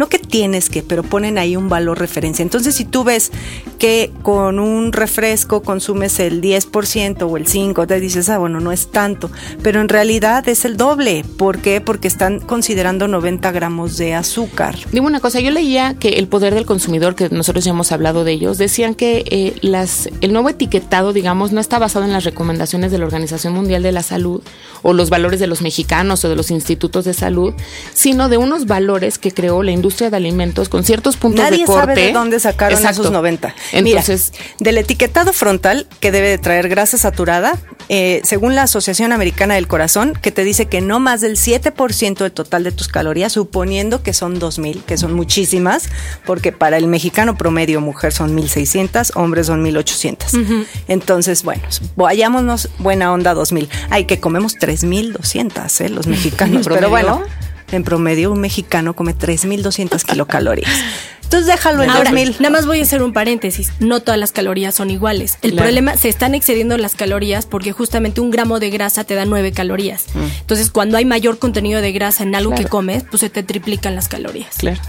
no 0.00 0.08
que 0.08 0.18
tienes 0.18 0.70
que, 0.70 0.82
pero 0.82 1.02
ponen 1.02 1.36
ahí 1.36 1.56
un 1.56 1.68
valor 1.68 1.98
referencia. 1.98 2.42
Entonces, 2.42 2.74
si 2.74 2.86
tú 2.86 3.04
ves 3.04 3.30
que 3.78 4.10
con 4.22 4.58
un 4.58 4.94
refresco 4.94 5.62
consumes 5.62 6.18
el 6.20 6.40
10% 6.40 7.30
o 7.30 7.36
el 7.36 7.46
5%, 7.46 7.86
te 7.86 8.00
dices, 8.00 8.30
ah, 8.30 8.38
bueno, 8.38 8.60
no 8.60 8.72
es 8.72 8.90
tanto, 8.90 9.30
pero 9.62 9.78
en 9.82 9.90
realidad 9.90 10.48
es 10.48 10.64
el 10.64 10.78
doble. 10.78 11.22
¿Por 11.36 11.58
qué? 11.58 11.82
Porque 11.82 12.08
están 12.08 12.40
considerando 12.40 13.08
90 13.08 13.52
gramos 13.52 13.98
de 13.98 14.14
azúcar. 14.14 14.74
Dime 14.90 15.06
una 15.06 15.20
cosa, 15.20 15.38
yo 15.40 15.50
leía 15.50 15.92
que 15.92 16.10
el 16.10 16.28
poder 16.28 16.54
del 16.54 16.64
consumidor, 16.64 17.14
que 17.14 17.28
nosotros 17.28 17.62
ya 17.62 17.72
hemos 17.72 17.92
hablado 17.92 18.24
de 18.24 18.32
ellos, 18.32 18.56
decían 18.56 18.94
que 18.94 19.24
eh, 19.26 19.56
las, 19.60 20.08
el 20.22 20.32
nuevo 20.32 20.48
etiquetado, 20.48 21.12
digamos, 21.12 21.52
no 21.52 21.60
está 21.60 21.78
basado 21.78 22.06
en 22.06 22.12
las 22.12 22.24
recomendaciones 22.24 22.90
de 22.90 22.96
la 22.96 23.04
Organización 23.04 23.52
Mundial 23.52 23.82
de 23.82 23.92
la 23.92 24.02
Salud 24.02 24.42
o 24.80 24.94
los 24.94 25.10
valores 25.10 25.40
de 25.40 25.46
los 25.46 25.60
mexicanos 25.60 26.24
o 26.24 26.30
de 26.30 26.36
los 26.36 26.50
institutos 26.50 27.04
de 27.04 27.12
salud, 27.12 27.52
sino 27.92 28.30
de 28.30 28.38
unos 28.38 28.64
valores 28.64 29.18
que 29.18 29.32
creó 29.32 29.62
la 29.62 29.72
industria 29.72 29.89
de 29.98 30.16
alimentos 30.16 30.68
con 30.68 30.84
ciertos 30.84 31.16
puntos 31.16 31.50
de 31.50 31.64
corte. 31.64 31.94
sabe 31.94 31.94
de 31.94 32.12
dónde 32.12 32.40
sacaron 32.40 32.84
esos 32.84 33.10
90. 33.10 33.54
Entonces, 33.72 34.32
del 34.58 34.78
etiquetado 34.78 35.32
frontal 35.32 35.86
que 36.00 36.12
debe 36.12 36.28
de 36.28 36.38
traer 36.38 36.68
grasa 36.68 36.96
saturada, 36.96 37.58
eh, 37.88 38.20
según 38.24 38.54
la 38.54 38.62
Asociación 38.62 39.12
Americana 39.12 39.54
del 39.54 39.66
Corazón, 39.66 40.12
que 40.20 40.30
te 40.30 40.44
dice 40.44 40.66
que 40.66 40.80
no 40.80 41.00
más 41.00 41.20
del 41.20 41.36
7% 41.36 42.18
del 42.18 42.32
total 42.32 42.62
de 42.62 42.72
tus 42.72 42.88
calorías, 42.88 43.32
suponiendo 43.32 44.02
que 44.02 44.14
son 44.14 44.38
2000, 44.38 44.84
que 44.84 44.96
son 44.96 45.12
muchísimas, 45.12 45.88
porque 46.24 46.52
para 46.52 46.76
el 46.76 46.86
mexicano 46.86 47.36
promedio 47.36 47.80
mujer 47.80 48.12
son 48.12 48.34
1600, 48.34 49.16
hombres 49.16 49.48
son 49.48 49.62
1800. 49.62 50.34
Entonces, 50.88 51.42
bueno, 51.42 51.62
vayámonos 51.96 52.68
buena 52.78 53.12
onda 53.12 53.34
2000. 53.34 53.68
Hay 53.90 54.04
que 54.04 54.20
comemos 54.20 54.54
3200, 54.54 55.80
¿eh? 55.80 55.88
los 55.88 56.06
mexicanos, 56.06 56.68
pero 56.72 56.90
bueno 56.90 57.24
en 57.72 57.84
promedio, 57.84 58.32
un 58.32 58.40
mexicano 58.40 58.94
come 58.94 59.14
3.200 59.14 60.02
kilocalorías. 60.04 60.70
Entonces 61.30 61.46
déjalo 61.46 61.84
en 61.84 61.90
Ahora, 61.90 62.10
2000. 62.10 62.36
Nada 62.40 62.50
más 62.50 62.66
voy 62.66 62.80
a 62.80 62.82
hacer 62.82 63.04
un 63.04 63.12
paréntesis. 63.12 63.72
No 63.78 64.00
todas 64.00 64.18
las 64.18 64.32
calorías 64.32 64.74
son 64.74 64.90
iguales. 64.90 65.38
El 65.42 65.54
problema, 65.54 65.96
se 65.96 66.08
están 66.08 66.34
excediendo 66.34 66.76
las 66.76 66.96
calorías 66.96 67.46
porque 67.46 67.70
justamente 67.70 68.20
un 68.20 68.32
gramo 68.32 68.58
de 68.58 68.70
grasa 68.70 69.04
te 69.04 69.14
da 69.14 69.24
9 69.24 69.52
calorías. 69.52 70.06
Mm. 70.12 70.24
Entonces, 70.40 70.70
cuando 70.70 70.96
hay 70.96 71.04
mayor 71.04 71.38
contenido 71.38 71.80
de 71.80 71.92
grasa 71.92 72.24
en 72.24 72.34
algo 72.34 72.52
que 72.56 72.64
comes, 72.64 73.04
pues 73.08 73.20
se 73.20 73.30
te 73.30 73.44
triplican 73.44 73.94
las 73.94 74.08
calorías. 74.08 74.56
Claro. 74.58 74.80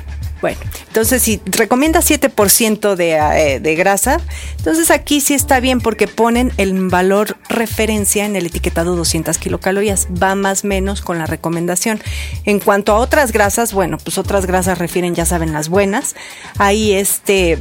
Bueno, 0.42 0.60
entonces 0.88 1.22
si 1.22 1.40
recomienda 1.46 2.00
7% 2.02 2.96
de, 2.96 3.12
eh, 3.12 3.60
de 3.60 3.76
grasa, 3.76 4.20
entonces 4.58 4.90
aquí 4.90 5.22
sí 5.22 5.36
está 5.36 5.60
bien 5.60 5.80
porque 5.82 6.08
ponen 6.08 6.52
el 6.58 6.90
valor 6.90 7.38
referencia 7.48 8.26
en 8.26 8.36
el 8.36 8.48
etiquetado 8.48 8.96
200 8.96 9.38
kilocalorías, 9.38 10.08
va 10.22 10.34
más 10.34 10.64
o 10.64 10.68
menos 10.68 11.02
con 11.02 11.20
la 11.20 11.28
recomendación. 11.28 12.02
En 12.46 12.60
cuanto 12.60 12.92
a 12.92 12.98
otras 12.98 13.32
grasas, 13.32 13.72
bueno, 13.72 14.00
pues 14.00 14.18
otras 14.18 14.48
grasas 14.48 14.80
refieren, 14.80 15.14
ya 15.14 15.26
saben, 15.26 15.54
las 15.54 15.70
buenas. 15.70 16.16
Ahí 16.58 16.94
este 16.94 17.60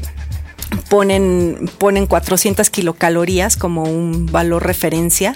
ponen, 0.89 1.71
ponen 1.79 2.07
400 2.07 2.71
kilocalorías 2.71 3.57
como 3.57 3.83
un 3.83 4.27
valor 4.27 4.65
referencia. 4.65 5.35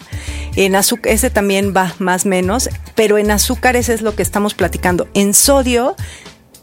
En 0.57 0.77
azúcar, 0.77 1.13
ese 1.13 1.31
también 1.31 1.75
va 1.77 1.95
más 1.99 2.25
o 2.25 2.29
menos, 2.29 2.71
pero 2.95 3.19
en 3.19 3.31
azúcares 3.31 3.89
es 3.89 4.01
lo 4.01 4.15
que 4.15 4.23
estamos 4.23 4.55
platicando. 4.55 5.09
En 5.15 5.35
sodio 5.35 5.97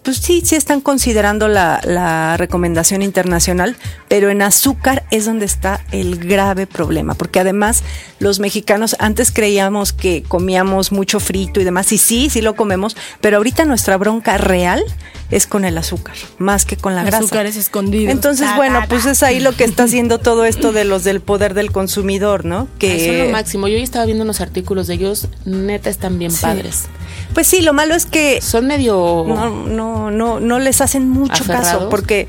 pues 0.03 0.17
sí, 0.17 0.41
sí 0.43 0.55
están 0.55 0.81
considerando 0.81 1.47
la, 1.47 2.35
recomendación 2.37 3.01
internacional, 3.01 3.75
pero 4.07 4.29
en 4.29 4.41
azúcar 4.41 5.03
es 5.11 5.25
donde 5.25 5.45
está 5.45 5.81
el 5.91 6.17
grave 6.17 6.65
problema, 6.65 7.13
porque 7.13 7.39
además 7.39 7.83
los 8.19 8.39
mexicanos 8.39 8.95
antes 8.99 9.31
creíamos 9.31 9.93
que 9.93 10.23
comíamos 10.27 10.91
mucho 10.91 11.19
frito 11.19 11.59
y 11.59 11.63
demás, 11.63 11.91
y 11.91 11.97
sí, 11.97 12.29
sí 12.29 12.41
lo 12.41 12.55
comemos, 12.55 12.97
pero 13.19 13.37
ahorita 13.37 13.65
nuestra 13.65 13.97
bronca 13.97 14.37
real 14.37 14.83
es 15.31 15.47
con 15.47 15.65
el 15.65 15.77
azúcar, 15.77 16.15
más 16.37 16.65
que 16.65 16.77
con 16.77 16.93
la 16.93 17.03
grasa. 17.03 17.19
Azúcar 17.19 17.45
es 17.45 17.55
escondido. 17.55 18.11
Entonces, 18.11 18.47
bueno, 18.57 18.81
pues 18.89 19.05
es 19.05 19.23
ahí 19.23 19.39
lo 19.39 19.53
que 19.53 19.63
está 19.63 19.83
haciendo 19.83 20.19
todo 20.19 20.45
esto 20.45 20.73
de 20.73 20.83
los 20.83 21.03
del 21.03 21.21
poder 21.21 21.53
del 21.53 21.71
consumidor, 21.71 22.45
¿no? 22.45 22.67
Que 22.77 23.03
Eso 23.03 23.13
es 23.13 23.25
lo 23.25 23.31
máximo. 23.31 23.67
Yo 23.67 23.75
hoy 23.75 23.83
estaba 23.83 24.05
viendo 24.05 24.23
unos 24.23 24.41
artículos 24.41 24.87
de 24.87 24.95
ellos, 24.95 25.29
neta 25.45 25.89
están 25.89 26.19
bien 26.19 26.33
padres. 26.35 26.85
Pues 27.33 27.47
sí, 27.47 27.61
lo 27.61 27.73
malo 27.73 27.95
es 27.95 28.05
que 28.05 28.41
son 28.41 28.67
medio 28.67 29.25
no 29.27 29.49
no 29.65 30.11
no 30.11 30.39
no 30.39 30.59
les 30.59 30.81
hacen 30.81 31.09
mucho 31.09 31.45
caso 31.45 31.89
porque 31.89 32.27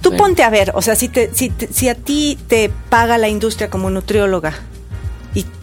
tú 0.00 0.16
ponte 0.16 0.42
a 0.42 0.50
ver, 0.50 0.72
o 0.74 0.82
sea, 0.82 0.96
si 0.96 1.08
te, 1.08 1.30
si 1.32 1.52
si 1.72 1.88
a 1.88 1.94
ti 1.94 2.38
te 2.48 2.70
paga 2.88 3.18
la 3.18 3.28
industria 3.28 3.70
como 3.70 3.88
nutrióloga 3.90 4.54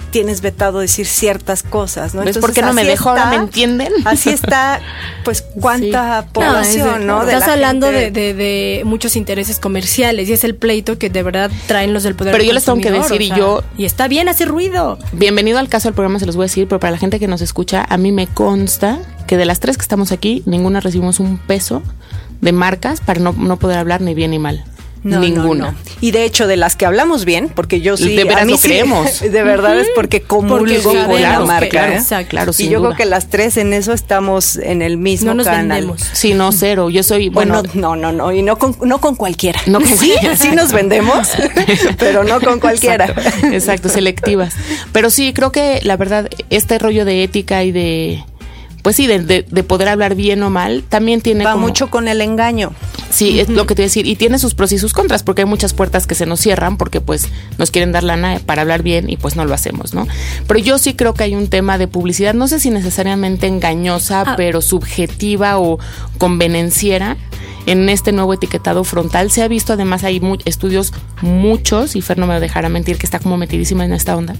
tienes 0.09 0.41
vetado 0.41 0.79
decir 0.79 1.05
ciertas 1.05 1.63
cosas, 1.63 2.13
¿no? 2.13 2.23
¿Ves 2.23 2.37
por 2.37 2.53
qué 2.53 2.61
no 2.61 2.73
me 2.73 2.81
ahora? 2.93 3.29
¿Me 3.29 3.35
entienden? 3.37 3.93
Así 4.05 4.29
está, 4.29 4.81
pues, 5.23 5.41
cuánta 5.59 6.25
población, 6.31 7.07
¿no? 7.07 7.23
estás 7.23 7.47
hablando 7.47 7.87
de, 7.87 8.81
muchos 8.85 9.15
intereses 9.15 9.59
comerciales 9.59 10.29
y 10.29 10.33
es 10.33 10.43
el 10.43 10.55
pleito 10.55 10.97
que 10.97 11.09
de 11.09 11.23
verdad 11.23 11.51
traen 11.67 11.93
los 11.93 12.03
del 12.03 12.15
poder 12.15 12.33
Pero 12.33 12.43
yo 12.43 12.53
les 12.53 12.65
tengo 12.65 12.81
que 12.81 12.91
decir 12.91 13.21
y 13.21 13.29
yo... 13.29 13.63
Y 13.77 13.85
está 13.85 14.07
bien 14.07 14.29
hacer 14.29 14.47
ruido. 14.47 14.97
Bienvenido 15.11 15.59
al 15.59 15.69
caso 15.69 15.87
del 15.87 15.95
programa, 15.95 16.19
se 16.19 16.25
los 16.25 16.35
voy 16.35 16.43
a 16.43 16.47
decir, 16.47 16.67
pero 16.67 16.79
para 16.79 16.91
la 16.91 16.97
gente 16.97 17.19
que 17.19 17.27
nos 17.27 17.41
escucha, 17.41 17.85
a 17.87 17.97
mí 17.97 18.11
me 18.11 18.27
consta 18.27 18.99
que 19.27 19.37
de 19.37 19.45
las 19.45 19.59
tres 19.59 19.77
que 19.77 19.83
estamos 19.83 20.11
aquí, 20.11 20.43
ninguna 20.45 20.79
recibimos 20.79 21.19
un 21.19 21.37
peso 21.37 21.83
de 22.41 22.51
marcas 22.51 23.01
para 23.01 23.19
no, 23.19 23.33
no 23.33 23.57
poder 23.57 23.77
hablar 23.77 24.01
ni 24.01 24.13
bien 24.13 24.31
ni 24.31 24.39
mal. 24.39 24.63
No, 25.03 25.19
Ninguno. 25.19 25.73
Y 26.01 26.11
de 26.11 26.25
hecho, 26.25 26.47
de 26.47 26.57
las 26.57 26.75
que 26.75 26.85
hablamos 26.85 27.23
bien, 27.23 27.49
porque 27.53 27.79
yo 27.79 27.95
sí. 27.95 28.15
De 28.15 28.23
verdad 28.25 28.45
lo 28.45 28.57
creemos. 28.57 29.21
De 29.21 29.43
verdad 29.43 29.79
es 29.79 29.87
porque 29.95 30.21
comulgo 30.21 30.91
con 30.91 31.21
la 31.21 31.39
marca. 31.41 31.95
¿eh? 31.95 32.25
Claro, 32.27 32.51
y 32.57 32.69
yo 32.69 32.81
creo 32.81 32.95
que 32.95 33.05
las 33.05 33.29
tres 33.29 33.57
en 33.57 33.73
eso 33.73 33.93
estamos 33.93 34.57
en 34.57 34.81
el 34.81 34.97
mismo 34.97 35.29
no 35.29 35.35
nos 35.35 35.45
canal. 35.45 35.81
Vendemos. 35.81 36.09
Sí, 36.13 36.33
no, 36.33 36.51
cero. 36.51 36.89
Yo 36.89 37.03
soy. 37.03 37.29
Bueno, 37.29 37.63
no, 37.73 37.95
no, 37.95 38.11
no. 38.11 38.33
Y 38.33 38.41
no 38.41 38.57
con, 38.57 38.75
no 38.83 38.99
con 38.99 39.15
cualquiera. 39.15 39.59
No 39.67 39.79
con 39.79 39.87
sí, 39.97 40.13
sí 40.35 40.51
nos 40.51 40.71
vendemos, 40.73 41.29
pero 41.97 42.23
no 42.23 42.41
con 42.41 42.59
cualquiera. 42.59 43.13
exacto, 43.51 43.89
selectivas. 43.89 44.53
Pero 44.91 45.09
sí, 45.09 45.33
creo 45.33 45.51
que 45.51 45.79
la 45.83 45.95
verdad, 45.97 46.29
este 46.49 46.77
rollo 46.77 47.05
de 47.05 47.23
ética 47.23 47.63
y 47.63 47.71
de 47.71 48.23
pues 48.81 48.95
sí, 48.95 49.07
de, 49.07 49.43
poder 49.63 49.89
hablar 49.89 50.15
bien 50.15 50.41
o 50.43 50.49
mal, 50.49 50.83
también 50.87 51.21
tiene 51.21 51.43
Va 51.43 51.55
mucho 51.55 51.89
con 51.89 52.07
el 52.07 52.21
engaño. 52.21 52.71
Sí, 53.09 53.39
es 53.39 53.49
lo 53.49 53.65
que 53.65 53.75
te 53.75 53.81
voy 53.81 53.85
a 53.85 53.87
decir. 53.87 54.07
Y 54.07 54.15
tiene 54.15 54.39
sus 54.39 54.53
pros 54.53 54.71
y 54.71 54.77
sus 54.77 54.93
contras, 54.93 55.23
porque 55.23 55.41
hay 55.41 55.47
muchas 55.47 55.73
puertas 55.73 56.07
que 56.07 56.15
se 56.15 56.25
nos 56.25 56.39
cierran 56.39 56.77
porque 56.77 57.01
pues 57.01 57.27
nos 57.57 57.71
quieren 57.71 57.91
dar 57.91 58.03
lana 58.03 58.39
para 58.45 58.61
hablar 58.61 58.83
bien 58.83 59.09
y 59.09 59.17
pues 59.17 59.35
no 59.35 59.45
lo 59.45 59.53
hacemos, 59.53 59.93
¿no? 59.93 60.07
Pero 60.47 60.59
yo 60.59 60.77
sí 60.77 60.93
creo 60.93 61.13
que 61.13 61.23
hay 61.23 61.35
un 61.35 61.47
tema 61.47 61.77
de 61.77 61.87
publicidad, 61.87 62.33
no 62.33 62.47
sé 62.47 62.59
si 62.59 62.69
necesariamente 62.69 63.47
engañosa, 63.47 64.23
ah. 64.25 64.33
pero 64.37 64.61
subjetiva 64.61 65.59
o 65.59 65.79
convenenciera 66.17 67.17
en 67.65 67.87
este 67.89 68.11
nuevo 68.11 68.33
etiquetado 68.33 68.83
frontal. 68.83 69.31
Se 69.31 69.43
ha 69.43 69.47
visto, 69.47 69.73
además, 69.73 70.03
hay 70.03 70.21
estudios 70.45 70.93
muchos, 71.21 71.95
y 71.95 72.01
Fer 72.01 72.17
no 72.17 72.25
me 72.25 72.39
dejará 72.39 72.69
mentir 72.69 72.97
que 72.97 73.05
está 73.05 73.19
como 73.19 73.37
metidísima 73.37 73.85
en 73.85 73.93
esta 73.93 74.15
onda, 74.17 74.35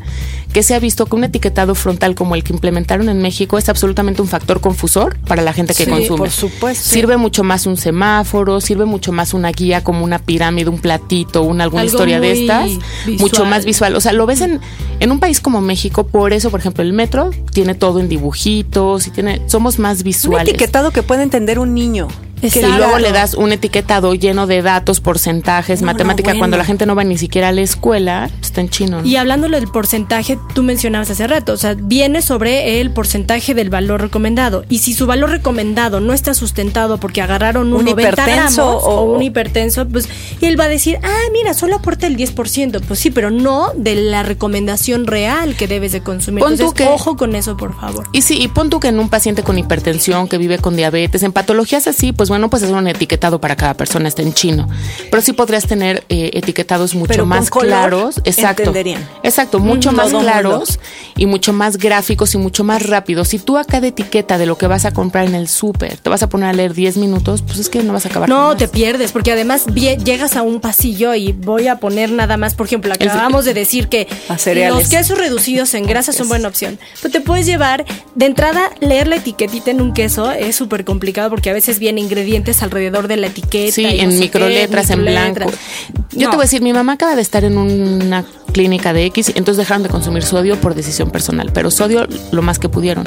que 0.54 0.64
se 0.64 0.74
ha 0.74 0.80
visto 0.80 1.06
que 1.06 1.16
un 1.16 1.24
etiquetado 1.24 1.76
frontal 1.76 2.16
como 2.16 2.36
el 2.36 2.44
que 2.44 2.54
implementaron 2.54 3.10
en 3.10 3.22
México 3.22 3.58
es 3.58 3.70
absolutamente 3.70 4.22
un 4.22 4.28
factor 4.28 4.62
confusor 4.62 5.18
para 5.20 5.42
la 5.42 5.54
gente 5.54 5.74
que 5.74 5.86
sí, 5.86 5.90
consume. 5.92 6.18
Por 6.18 6.32
supuesto. 6.32 6.90
Sirve 6.90 7.18
mucho 7.18 7.44
más 7.44 7.66
un 7.66 7.78
semáforo, 7.78 8.59
sirve 8.62 8.86
mucho 8.86 9.12
más 9.12 9.34
una 9.34 9.52
guía 9.52 9.84
como 9.84 10.04
una 10.04 10.20
pirámide, 10.20 10.70
un 10.70 10.80
platito, 10.80 11.44
una 11.44 11.64
alguna 11.66 11.86
historia 11.86 12.20
de 12.20 12.32
estas, 12.32 12.72
mucho 13.20 13.46
más 13.46 13.66
visual. 13.66 13.96
O 13.96 14.02
sea, 14.02 14.14
lo 14.14 14.26
ves 14.26 14.42
en, 14.42 14.60
en 15.00 15.12
un 15.12 15.20
país 15.20 15.42
como 15.42 15.62
México, 15.62 16.06
por 16.06 16.34
eso, 16.34 16.50
por 16.50 16.60
ejemplo, 16.60 16.84
el 16.84 16.94
metro 16.94 17.32
tiene 17.52 17.76
todo 17.76 18.00
en 18.00 18.10
dibujitos 18.10 19.08
y 19.08 19.12
tiene, 19.12 19.42
somos 19.48 19.80
más 19.80 20.04
visuales. 20.04 20.48
Un 20.48 20.50
etiquetado 20.50 20.92
que 20.92 21.04
puede 21.04 21.24
entender 21.24 21.60
un 21.60 21.74
niño. 21.74 22.08
Y 22.42 22.62
luego 22.78 23.00
le 23.00 23.12
das 23.12 23.34
un 23.34 23.52
etiquetado 23.52 24.14
lleno 24.16 24.48
de 24.48 24.62
datos, 24.62 25.00
porcentajes, 25.02 25.82
matemática, 25.82 26.38
cuando 26.38 26.58
la 26.58 26.66
gente 26.66 26.86
no 26.86 26.96
va 26.96 27.04
ni 27.04 27.18
siquiera 27.18 27.50
a 27.50 27.52
la 27.52 27.62
escuela, 27.62 28.30
está 28.42 28.62
en 28.62 28.70
chino. 28.70 29.04
Y 29.04 29.16
hablándole 29.16 29.60
del 29.60 29.70
porcentaje, 29.70 30.38
tú 30.54 30.64
mencionabas 30.64 31.10
hace 31.10 31.28
rato, 31.28 31.54
o 31.54 31.58
sea, 31.58 31.76
viene 31.76 32.22
sobre 32.22 32.82
el 32.82 32.92
porcentaje 32.92 33.54
del 33.54 33.70
valor 33.70 34.02
recomendado. 34.02 34.64
Y 34.70 34.80
si 34.80 34.94
su 34.94 35.06
valor 35.06 35.32
recomendado 35.32 36.00
no 36.00 36.14
está 36.14 36.34
sustentado 36.34 37.00
porque 37.00 37.22
agarraron 37.22 37.74
un, 37.74 37.86
90 37.86 38.26
gramos 38.26 38.58
o, 38.58 39.04
un 39.04 39.22
hipertenso, 39.22 39.88
pues 39.88 40.08
él 40.42 40.60
va 40.60 40.66
a 40.66 40.70
decir, 40.70 41.00
ah, 41.04 41.30
mira, 41.34 41.54
solo 41.54 41.76
aporta 41.76 42.08
el 42.08 42.18
10%. 42.18 42.82
Pues 42.82 43.00
sí, 43.00 43.12
pero 43.12 43.32
no 43.32 43.72
de 43.76 43.96
la 43.96 44.24
recomendación 44.24 45.08
real 45.08 45.56
que 45.56 45.68
debes 45.68 45.92
de 45.92 46.02
consumir. 46.02 46.44
Entonces, 46.44 46.88
ojo 46.88 47.18
con 47.18 47.36
eso, 47.36 47.58
por 47.58 47.78
favor. 47.80 48.06
Y 48.14 48.22
sí, 48.22 48.38
y 48.42 48.48
pon 48.48 48.70
tú 48.70 48.80
que 48.80 48.88
en 48.88 49.00
un 49.00 49.10
paciente 49.10 49.44
con 49.44 49.58
hipertensión, 49.58 50.28
que 50.28 50.38
vive 50.38 50.58
con 50.60 50.76
diabetes, 50.76 51.24
en 51.24 51.32
patologías 51.32 51.88
así, 51.88 52.12
pues 52.12 52.29
bueno, 52.30 52.50
pues 52.50 52.64
es 52.64 52.70
un 52.70 52.88
etiquetado 52.88 53.42
para 53.42 53.58
cada 53.58 53.74
persona, 53.74 54.08
está 54.08 54.22
en 54.22 54.34
chino. 54.34 54.70
Pero 55.12 55.22
sí 55.22 55.34
podrías 55.34 55.68
tener 55.68 56.04
eh, 56.08 56.32
etiquetados 56.34 56.96
mucho 56.96 57.26
más 57.26 57.50
claros. 57.50 58.22
Exacto. 58.24 58.74
Exacto, 59.24 59.60
mucho 59.60 59.92
más 59.92 60.12
claros 60.12 60.80
y 61.18 61.26
mucho 61.26 61.52
más 61.52 61.78
gráficos 61.78 62.34
y 62.36 62.38
mucho 62.38 62.64
más 62.64 62.86
rápidos. 62.86 63.28
Si 63.28 63.40
tú 63.40 63.58
a 63.58 63.66
cada 63.66 63.88
etiqueta 63.88 64.38
de 64.38 64.46
lo 64.46 64.58
que 64.58 64.68
vas 64.68 64.86
a 64.86 64.92
comprar 64.92 65.26
en 65.26 65.36
el 65.36 65.50
súper 65.50 65.98
te 65.98 66.10
vas 66.10 66.24
a 66.24 66.30
poner 66.30 66.50
a 66.50 66.54
leer 66.54 66.74
10 66.74 66.98
minutos, 66.98 67.42
pues 67.42 67.60
es 67.60 67.70
que 67.70 67.84
no 67.84 67.94
vas 67.94 68.06
a 68.06 68.10
acabar. 68.10 68.30
No, 68.30 68.56
te 68.56 68.68
pierdes, 68.68 69.12
porque 69.12 69.32
además 69.32 69.66
llegas 69.66 70.36
a 70.36 70.42
un 70.42 70.62
pasillo 70.62 71.14
y 71.16 71.34
voy 71.34 71.68
a 71.68 71.80
poner 71.80 72.12
nada 72.12 72.38
más, 72.38 72.54
por 72.54 72.68
ejemplo, 72.68 72.94
acabamos 72.94 73.46
de 73.46 73.54
decir 73.54 73.90
que 73.90 74.08
los 74.70 74.88
quesos 74.88 75.18
reducidos 75.18 75.74
en 75.74 75.86
grasa 75.86 76.14
son 76.14 76.30
buena 76.30 76.48
opción. 76.48 76.80
Pero 77.02 77.12
te 77.12 77.22
puedes 77.22 77.46
llevar, 77.46 77.86
de 78.16 78.26
entrada, 78.26 78.72
leer 78.80 79.08
la 79.08 79.16
etiquetita 79.16 79.72
en 79.72 79.82
un 79.82 79.94
queso 79.94 80.32
es 80.32 80.56
súper 80.56 80.86
complicado 80.86 81.30
porque 81.30 81.50
a 81.50 81.54
veces 81.54 81.80
vienen 81.80 82.06
ingredientes 82.06 82.19
alrededor 82.62 83.08
de 83.08 83.18
la 83.18 83.28
etiqueta. 83.28 83.74
Sí, 83.74 83.86
en 83.86 84.18
microletras, 84.18 84.90
en 84.90 85.02
blanco. 85.02 85.52
Yo 86.12 86.30
te 86.30 86.36
voy 86.36 86.44
a 86.44 86.46
decir, 86.46 86.62
mi 86.62 86.74
mamá 86.74 86.94
acaba 86.94 87.16
de 87.16 87.22
estar 87.22 87.44
en 87.44 87.58
una 87.58 88.26
clínica 88.52 88.94
de 88.94 89.06
X, 89.06 89.30
entonces 89.30 89.58
dejaron 89.58 89.84
de 89.84 89.90
consumir 89.90 90.24
sodio 90.24 90.60
por 90.60 90.74
decisión 90.74 91.12
personal, 91.12 91.52
pero 91.54 91.70
sodio 91.70 92.08
lo 92.32 92.42
más 92.42 92.58
que 92.60 92.68
pudieron. 92.68 93.06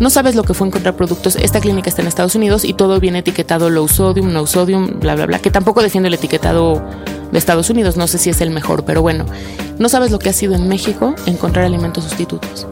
No 0.00 0.10
sabes 0.10 0.34
lo 0.34 0.42
que 0.42 0.52
fue 0.52 0.66
encontrar 0.66 0.96
productos. 0.96 1.36
Esta 1.36 1.60
clínica 1.60 1.88
está 1.88 2.02
en 2.02 2.08
Estados 2.08 2.34
Unidos 2.34 2.64
y 2.64 2.74
todo 2.74 3.00
viene 3.00 3.20
etiquetado 3.20 3.70
low 3.70 3.88
sodium, 3.88 4.32
no 4.32 4.46
sodium, 4.46 5.00
bla, 5.00 5.14
bla, 5.14 5.26
bla, 5.26 5.38
que 5.38 5.50
tampoco 5.50 5.82
defiende 5.82 6.08
el 6.08 6.14
etiquetado 6.14 6.82
de 7.30 7.38
Estados 7.38 7.70
Unidos, 7.70 7.96
no 7.96 8.06
sé 8.06 8.18
si 8.18 8.28
es 8.28 8.40
el 8.42 8.50
mejor, 8.50 8.84
pero 8.84 9.00
bueno, 9.00 9.24
no 9.78 9.88
sabes 9.88 10.10
lo 10.10 10.18
que 10.18 10.28
ha 10.28 10.32
sido 10.34 10.54
en 10.54 10.68
México 10.68 11.14
encontrar 11.26 11.64
alimentos 11.64 12.04
sustitutos. 12.04 12.66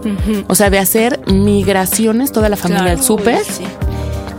O 0.48 0.54
sea, 0.54 0.68
de 0.68 0.78
hacer 0.78 1.20
migraciones 1.26 2.30
toda 2.30 2.48
la 2.48 2.56
familia 2.56 2.92
al 2.92 3.02
súper 3.02 3.42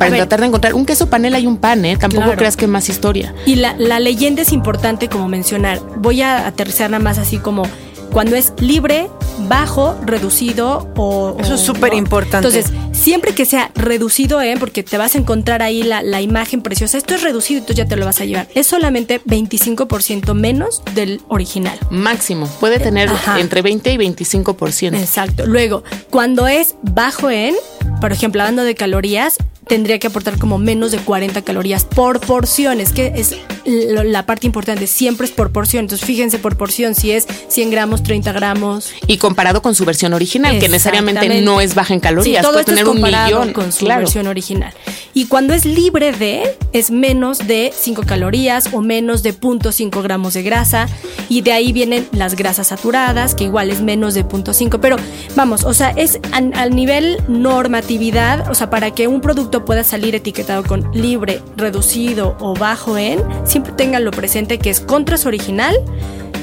para 0.05 0.15
tratar 0.17 0.41
de 0.41 0.47
encontrar 0.47 0.73
un 0.73 0.85
queso 0.85 1.09
panela 1.09 1.39
y 1.39 1.47
un 1.47 1.57
pan, 1.57 1.85
¿eh? 1.85 1.97
Tampoco 1.97 2.31
creas 2.35 2.57
que 2.57 2.67
más 2.67 2.89
historia. 2.89 3.33
Y 3.45 3.55
la, 3.55 3.75
la 3.77 3.99
leyenda 3.99 4.41
es 4.41 4.51
importante 4.51 5.09
como 5.09 5.27
mencionar. 5.27 5.79
Voy 5.97 6.21
a 6.21 6.47
aterrizar 6.47 6.89
nada 6.89 7.03
más 7.03 7.17
así 7.17 7.37
como 7.37 7.63
cuando 8.11 8.35
es 8.35 8.53
libre, 8.59 9.09
bajo, 9.47 9.97
reducido 10.05 10.89
o... 10.95 11.37
Eso 11.39 11.55
es 11.55 11.61
súper 11.61 11.93
importante. 11.93 12.47
Entonces, 12.47 12.71
siempre 12.91 13.33
que 13.33 13.45
sea 13.45 13.71
reducido, 13.73 14.41
¿eh? 14.41 14.55
porque 14.59 14.83
te 14.83 14.97
vas 14.97 15.15
a 15.15 15.17
encontrar 15.17 15.61
ahí 15.61 15.83
la, 15.83 16.03
la, 16.03 16.21
imagen 16.21 16.61
preciosa, 16.61 16.97
esto 16.97 17.15
es 17.15 17.23
reducido, 17.23 17.59
entonces 17.59 17.77
ya 17.77 17.87
te 17.87 17.95
lo 17.95 18.05
vas 18.05 18.19
a 18.19 18.25
llevar. 18.25 18.47
Es 18.53 18.67
solamente 18.67 19.21
25% 19.23 20.33
menos 20.33 20.83
del 20.93 21.21
original. 21.29 21.77
Máximo. 21.89 22.47
Puede 22.59 22.79
tener 22.79 23.09
entre 23.37 23.61
20 23.61 23.93
y 23.93 23.97
25%. 23.97 24.99
Exacto. 24.99 25.45
Luego, 25.45 25.83
cuando 26.09 26.47
es 26.47 26.75
bajo 26.81 27.29
en, 27.29 27.55
por 28.01 28.11
ejemplo, 28.11 28.41
hablando 28.41 28.63
de 28.63 28.75
calorías, 28.75 29.37
tendría 29.67 29.99
que 29.99 30.07
aportar 30.07 30.37
como 30.37 30.57
menos 30.57 30.91
de 30.91 30.97
40 30.97 31.43
calorías 31.43 31.85
por 31.85 32.19
porción. 32.19 32.81
Es 32.81 32.91
que 32.91 33.13
es 33.15 33.35
la 33.65 34.25
parte 34.25 34.47
importante, 34.47 34.87
siempre 34.87 35.25
es 35.25 35.31
por 35.31 35.51
porción. 35.51 35.85
Entonces 35.85 36.05
fíjense 36.05 36.39
por 36.39 36.57
porción 36.57 36.95
si 36.95 37.11
es 37.11 37.27
100 37.47 37.71
gramos, 37.71 38.03
30 38.03 38.31
gramos. 38.31 38.91
Y 39.07 39.17
comparado 39.17 39.61
con 39.61 39.75
su 39.75 39.85
versión 39.85 40.13
original, 40.13 40.59
que 40.59 40.69
necesariamente 40.69 41.41
no 41.41 41.61
es 41.61 41.75
baja 41.75 41.93
en 41.93 41.99
calorías, 41.99 42.43
todo 42.43 42.53
puede 42.53 42.65
tener 42.65 42.87
un 42.87 43.01
millón 43.01 43.53
con 43.53 43.71
su 43.71 43.85
versión 43.85 44.27
original. 44.27 44.73
Y 45.13 45.25
cuando 45.25 45.53
es 45.53 45.65
libre 45.65 46.13
de, 46.13 46.57
es 46.71 46.89
menos 46.89 47.39
de 47.39 47.73
5 47.77 48.03
calorías 48.03 48.69
o 48.71 48.81
menos 48.81 49.23
de 49.23 49.37
0.5 49.37 50.01
gramos 50.01 50.33
de 50.33 50.43
grasa. 50.43 50.87
Y 51.27 51.41
de 51.41 51.53
ahí 51.53 51.73
vienen 51.73 52.07
las 52.11 52.35
grasas 52.35 52.67
saturadas, 52.67 53.35
que 53.35 53.45
igual 53.45 53.69
es 53.69 53.81
menos 53.81 54.13
de 54.13 54.25
0.5. 54.25 54.79
Pero 54.81 54.95
vamos, 55.35 55.63
o 55.63 55.73
sea, 55.73 55.89
es 55.91 56.19
al 56.31 56.75
nivel 56.75 57.17
normatividad, 57.27 58.49
o 58.49 58.53
sea, 58.53 58.69
para 58.69 58.91
que 58.91 59.07
un 59.07 59.21
producto 59.21 59.65
pueda 59.65 59.83
salir 59.83 60.15
etiquetado 60.15 60.63
con 60.63 60.89
libre, 60.93 61.41
reducido 61.57 62.37
o 62.39 62.53
bajo 62.53 62.97
en, 62.97 63.19
siempre 63.51 63.73
tenganlo 63.73 64.11
presente 64.11 64.57
que 64.59 64.69
es 64.69 64.79
contra 64.79 65.17
su 65.17 65.27
original 65.27 65.75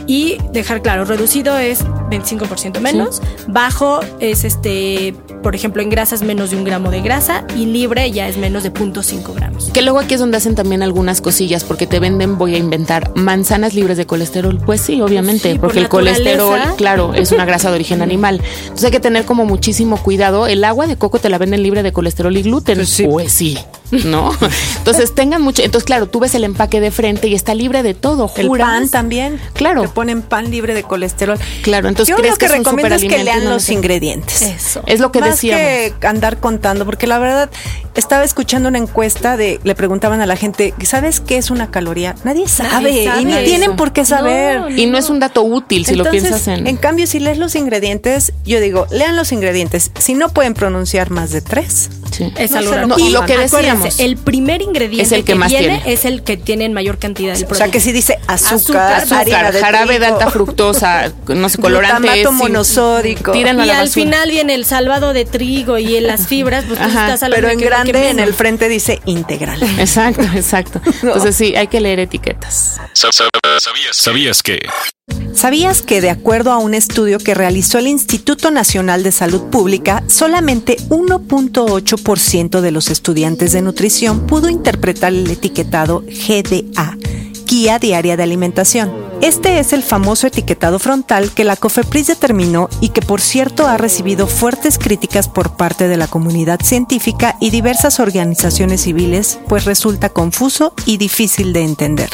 y 0.07 0.39
dejar 0.53 0.81
claro, 0.81 1.05
reducido 1.05 1.59
es 1.59 1.85
25% 1.85 2.81
menos, 2.81 3.21
bajo 3.47 4.01
es 4.21 4.45
este, 4.45 5.15
por 5.43 5.55
ejemplo, 5.55 5.83
en 5.83 5.91
grasas 5.91 6.23
menos 6.23 6.51
de 6.51 6.57
un 6.57 6.65
gramo 6.65 6.91
de 6.91 7.03
grasa 7.03 7.45
y 7.55 7.67
libre 7.67 8.11
ya 8.11 8.27
es 8.27 8.39
menos 8.39 8.63
de 8.63 8.73
0.5 8.73 9.35
gramos. 9.35 9.71
Que 9.71 9.83
luego 9.83 9.99
aquí 9.99 10.15
es 10.15 10.21
donde 10.21 10.39
hacen 10.39 10.55
también 10.55 10.83
algunas 10.83 11.21
cosillas 11.21 11.63
porque 11.63 11.87
te 11.87 12.01
venden, 12.01 12.39
voy 12.39 12.55
a 12.55 12.59
inventar, 12.59 13.13
manzanas 13.17 13.75
libres 13.75 13.99
de 13.99 14.07
colesterol. 14.07 14.59
Pues 14.65 14.81
sí, 14.81 15.01
obviamente, 15.03 15.59
porque 15.61 15.81
el 15.81 15.91
colesterol, 15.91 16.59
claro, 16.79 17.13
es 17.13 17.31
una 17.31 17.45
grasa 17.45 17.69
de 17.69 17.75
origen 17.75 18.01
animal. 18.03 18.41
Entonces 18.63 18.87
hay 18.87 18.91
que 18.91 19.01
tener 19.01 19.27
como 19.27 19.45
muchísimo 19.45 20.03
cuidado. 20.03 20.47
El 20.47 20.65
agua 20.65 20.87
de 20.87 20.97
coco 20.97 21.19
te 21.19 21.29
la 21.29 21.37
venden 21.37 21.63
libre 21.63 21.83
de 21.83 21.93
colesterol 21.93 22.35
y 22.35 22.43
gluten. 22.43 22.77
Pues 22.77 22.89
sí. 22.89 23.05
Pues 23.05 23.33
sí. 23.33 23.59
¿no? 24.05 24.33
Entonces 24.79 25.15
tengan 25.15 25.43
mucho, 25.43 25.63
entonces 25.63 25.87
claro, 25.87 26.09
tú 26.09 26.21
ves 26.21 26.35
el 26.35 26.45
empaque 26.45 26.81
de 26.81 26.91
frente 26.91 27.29
y 27.29 27.35
está 27.35 27.55
libre 27.55 27.83
de 27.83 27.95
todo, 27.95 28.31
El 28.37 28.51
pan 28.51 28.89
también. 28.89 29.41
Claro. 29.55 29.83
Te 29.83 29.89
ponen 29.89 30.23
pan 30.23 30.51
libre 30.51 30.75
de 30.75 30.83
colesterol. 30.83 31.39
Claro, 31.63 31.89
entonces 31.89 32.15
Yo 32.15 32.23
lo 32.23 32.37
que, 32.37 32.49
recomiendo 32.49 32.95
es 32.95 33.03
que 33.03 33.25
lean 33.25 33.45
los 33.45 33.69
ingredientes. 33.71 34.43
Eso. 34.43 34.83
Es 34.87 35.01
lo 35.01 35.13
que 35.13 35.21
Más 35.21 35.41
que 35.41 35.95
andar 36.03 36.39
contando, 36.39 36.85
porque 36.85 37.07
la 37.07 37.19
verdad 37.19 37.51
estaba 37.95 38.25
escuchando 38.25 38.69
una 38.69 38.79
encuesta 38.79 39.37
de 39.37 39.61
le 39.65 39.75
preguntaban 39.75 40.21
a 40.21 40.27
la 40.27 40.37
gente, 40.37 40.75
¿sabes 40.85 41.21
qué 41.21 41.37
es 41.37 41.51
una 41.51 41.71
caloría? 41.71 42.15
Nadie 42.25 42.47
sabe, 42.49 43.05
y 43.21 43.25
ni 43.25 43.45
tienen 43.45 43.77
por 43.77 43.93
qué 43.93 44.05
saber. 44.05 44.79
Y 44.79 44.87
no 44.87 44.99
es 44.99 45.11
un 45.11 45.19
dato 45.19 45.43
útil 45.43 45.85
si 45.87 45.95
lo 45.95 46.09
piensas 46.11 46.47
en 46.49 46.67
En 46.67 46.77
cambio, 46.77 47.07
si 47.07 47.21
lees 47.21 47.39
los 47.39 47.55
ingredientes, 47.55 48.33
yo 48.45 48.61
digo, 48.61 48.87
lean 48.91 49.17
los 49.17 49.33
ingredientes. 49.33 49.91
Si 49.99 50.15
no 50.15 50.29
pueden 50.29 50.55
pronunciar 50.55 51.11
más 51.11 51.31
de 51.31 51.41
tres, 51.41 51.91
es 52.37 52.53
algo 52.53 52.99
y 52.99 53.11
lo 53.11 53.25
que 53.25 53.37
decíamos, 53.37 53.78
el 53.99 54.17
primer 54.17 54.63
ingrediente 54.63 55.03
es 55.03 55.13
el 55.13 55.25
que, 55.25 55.35
más 55.35 55.49
tiene, 55.49 55.83
es 55.87 56.05
el 56.05 56.23
que 56.23 56.37
tiene 56.37 56.65
en 56.65 56.73
mayor 56.73 56.99
cantidad 56.99 57.33
del 57.35 57.45
producto. 57.45 57.55
O 57.55 57.59
sea, 57.59 57.71
que 57.71 57.81
si 57.81 57.93
dice 57.93 58.19
azúcar, 58.27 59.03
azúcar, 59.03 59.53
jarabe 59.53 59.99
de 59.99 60.07
alta 60.07 60.31
fructosa, 60.31 61.13
no 61.29 61.49
sé, 61.49 61.59
colorante, 61.59 62.29
monosódico. 62.31 63.35
y 63.35 63.71
al 63.71 63.89
final 63.89 64.31
viene 64.31 64.55
el 64.55 64.65
salvado 64.65 65.13
de 65.13 65.25
trigo 65.25 65.79
y 65.79 65.99
las 66.01 66.27
fibras, 66.27 66.65
pues 66.67 66.81
estás 66.81 67.21
Pero 67.31 67.49
en 67.49 67.59
grande 67.59 68.11
en 68.11 68.21
el 68.21 68.35
frente 68.35 68.69
dice 68.69 69.01
integral. 69.05 69.63
Exacto, 69.79 70.23
exacto. 70.35 70.81
Entonces 71.03 71.37
sí, 71.37 71.55
hay 71.57 71.69
que 71.69 71.81
leer 71.81 72.01
etiquetas. 72.01 72.81
¿Sabías, 72.93 73.97
¿Sabías 73.97 74.43
que 74.43 74.61
¿Sabías 75.39 75.83
que 75.83 76.01
de 76.01 76.11
acuerdo 76.11 76.51
a 76.51 76.59
un 76.59 76.75
estudio 76.75 77.21
que 77.21 77.33
realizó 77.33 77.79
el 77.79 77.87
Instituto 77.87 78.51
Nacional 78.51 79.05
de 79.05 79.13
Salud 79.13 79.43
Pública, 79.51 80.03
solamente 80.09 80.77
1.8% 80.89 82.61
de 82.61 82.73
los 82.73 82.91
estudiantes 82.91 83.53
de 83.53 83.63
nutrición 83.63 84.27
pudo 84.27 84.49
interpretar 84.49 85.13
el 85.13 85.31
etiquetado 85.31 86.01
GDA, 86.01 86.99
Guía 87.47 87.79
Diaria 87.79 88.17
de 88.17 88.25
Alimentación? 88.25 88.93
Este 89.23 89.61
es 89.61 89.73
el 89.73 89.85
famoso 89.85 90.27
etiquetado 90.27 90.81
frontal 90.81 91.31
que 91.31 91.45
la 91.45 91.55
COFEPRIS 91.55 92.09
determinó 92.09 92.69
y 92.81 92.89
que 92.89 93.01
por 93.01 93.21
cierto 93.21 93.69
ha 93.69 93.77
recibido 93.77 94.27
fuertes 94.27 94.77
críticas 94.77 95.29
por 95.29 95.57
parte 95.57 95.87
de 95.87 95.99
la 95.99 96.09
comunidad 96.09 96.59
científica 96.65 97.37
y 97.41 97.51
diversas 97.51 98.01
organizaciones 98.01 98.81
civiles, 98.81 99.39
pues 99.49 99.67
resulta 99.67 100.09
confuso 100.09 100.75
y 100.85 100.97
difícil 100.97 101.53
de 101.53 101.63
entender. 101.63 102.11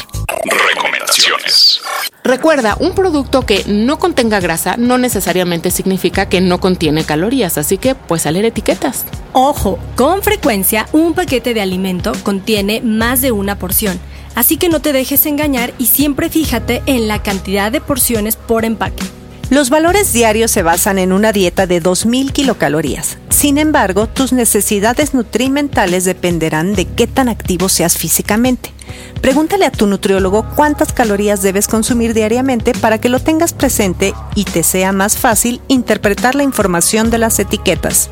Recomendaciones. 0.75 1.81
Recuerda, 2.25 2.75
un 2.79 2.95
producto 2.95 3.45
que 3.45 3.63
no 3.67 3.99
contenga 3.99 4.39
grasa 4.39 4.77
no 4.77 4.97
necesariamente 4.97 5.69
significa 5.69 6.27
que 6.27 6.41
no 6.41 6.59
contiene 6.59 7.03
calorías, 7.03 7.59
así 7.59 7.77
que 7.77 7.93
pues 7.93 8.25
a 8.25 8.31
leer 8.31 8.45
etiquetas. 8.45 9.05
Ojo, 9.31 9.77
con 9.95 10.23
frecuencia 10.23 10.87
un 10.91 11.13
paquete 11.13 11.53
de 11.53 11.61
alimento 11.61 12.13
contiene 12.23 12.81
más 12.81 13.21
de 13.21 13.31
una 13.31 13.59
porción, 13.59 13.99
así 14.33 14.57
que 14.57 14.69
no 14.69 14.79
te 14.79 14.91
dejes 14.91 15.27
engañar 15.27 15.75
y 15.77 15.85
siempre 15.85 16.31
fíjate 16.31 16.81
en 16.87 17.07
la 17.07 17.21
cantidad 17.21 17.71
de 17.71 17.79
porciones 17.79 18.37
por 18.37 18.65
empaque. 18.65 19.03
Los 19.51 19.69
valores 19.69 20.11
diarios 20.11 20.49
se 20.49 20.63
basan 20.63 20.97
en 20.97 21.13
una 21.13 21.31
dieta 21.31 21.67
de 21.67 21.79
2.000 21.79 22.31
kilocalorías. 22.31 23.19
Sin 23.29 23.59
embargo, 23.59 24.07
tus 24.07 24.33
necesidades 24.33 25.13
nutrimentales 25.13 26.05
dependerán 26.05 26.73
de 26.73 26.87
qué 26.87 27.05
tan 27.05 27.29
activo 27.29 27.69
seas 27.69 27.95
físicamente. 27.95 28.74
Pregúntale 29.21 29.65
a 29.65 29.71
tu 29.71 29.87
nutriólogo 29.87 30.45
cuántas 30.55 30.93
calorías 30.93 31.41
debes 31.41 31.67
consumir 31.67 32.13
diariamente 32.13 32.73
para 32.73 32.99
que 32.99 33.09
lo 33.09 33.19
tengas 33.19 33.53
presente 33.53 34.13
y 34.35 34.43
te 34.43 34.61
sea 34.63 34.91
más 34.91 35.17
fácil 35.17 35.61
interpretar 35.67 36.35
la 36.35 36.43
información 36.43 37.09
de 37.09 37.17
las 37.17 37.39
etiquetas. 37.39 38.09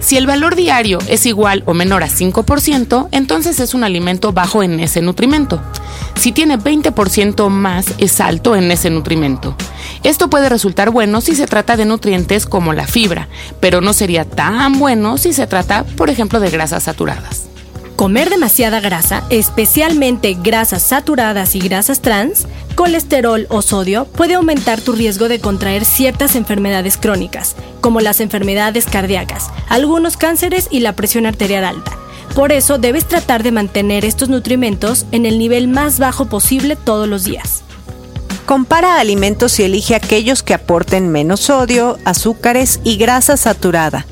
Si 0.00 0.16
el 0.16 0.26
valor 0.26 0.54
diario 0.54 0.98
es 1.08 1.24
igual 1.24 1.62
o 1.66 1.74
menor 1.74 2.02
a 2.02 2.08
5%, 2.08 3.08
entonces 3.10 3.60
es 3.60 3.74
un 3.74 3.84
alimento 3.84 4.32
bajo 4.32 4.62
en 4.62 4.80
ese 4.80 5.00
nutrimento. 5.00 5.62
Si 6.16 6.32
tiene 6.32 6.58
20% 6.58 7.48
más, 7.48 7.86
es 7.98 8.20
alto 8.20 8.54
en 8.56 8.70
ese 8.70 8.90
nutrimento. 8.90 9.56
Esto 10.02 10.28
puede 10.28 10.48
resultar 10.48 10.90
bueno 10.90 11.20
si 11.20 11.34
se 11.34 11.46
trata 11.46 11.76
de 11.76 11.86
nutrientes 11.86 12.44
como 12.46 12.72
la 12.72 12.86
fibra, 12.86 13.28
pero 13.60 13.80
no 13.80 13.92
sería 13.92 14.24
tan 14.24 14.78
bueno 14.78 15.16
si 15.16 15.32
se 15.32 15.46
trata, 15.46 15.84
por 15.84 16.10
ejemplo, 16.10 16.40
de 16.40 16.50
grasas 16.50 16.82
saturadas. 16.82 17.53
Comer 17.96 18.28
demasiada 18.28 18.80
grasa, 18.80 19.22
especialmente 19.30 20.34
grasas 20.34 20.82
saturadas 20.82 21.54
y 21.54 21.60
grasas 21.60 22.00
trans, 22.00 22.48
colesterol 22.74 23.46
o 23.50 23.62
sodio, 23.62 24.06
puede 24.06 24.34
aumentar 24.34 24.80
tu 24.80 24.92
riesgo 24.92 25.28
de 25.28 25.38
contraer 25.38 25.84
ciertas 25.84 26.34
enfermedades 26.34 26.96
crónicas, 26.96 27.54
como 27.80 28.00
las 28.00 28.18
enfermedades 28.18 28.86
cardíacas, 28.86 29.48
algunos 29.68 30.16
cánceres 30.16 30.66
y 30.72 30.80
la 30.80 30.96
presión 30.96 31.24
arterial 31.24 31.64
alta. 31.64 31.92
Por 32.34 32.50
eso 32.50 32.78
debes 32.78 33.06
tratar 33.06 33.44
de 33.44 33.52
mantener 33.52 34.04
estos 34.04 34.28
nutrimentos 34.28 35.06
en 35.12 35.24
el 35.24 35.38
nivel 35.38 35.68
más 35.68 36.00
bajo 36.00 36.24
posible 36.24 36.74
todos 36.74 37.06
los 37.06 37.22
días. 37.22 37.62
Compara 38.44 38.98
alimentos 38.98 39.60
y 39.60 39.62
elige 39.62 39.94
aquellos 39.94 40.42
que 40.42 40.54
aporten 40.54 41.10
menos 41.10 41.40
sodio, 41.40 41.96
azúcares 42.04 42.80
y 42.82 42.96
grasa 42.96 43.36
saturada 43.36 44.04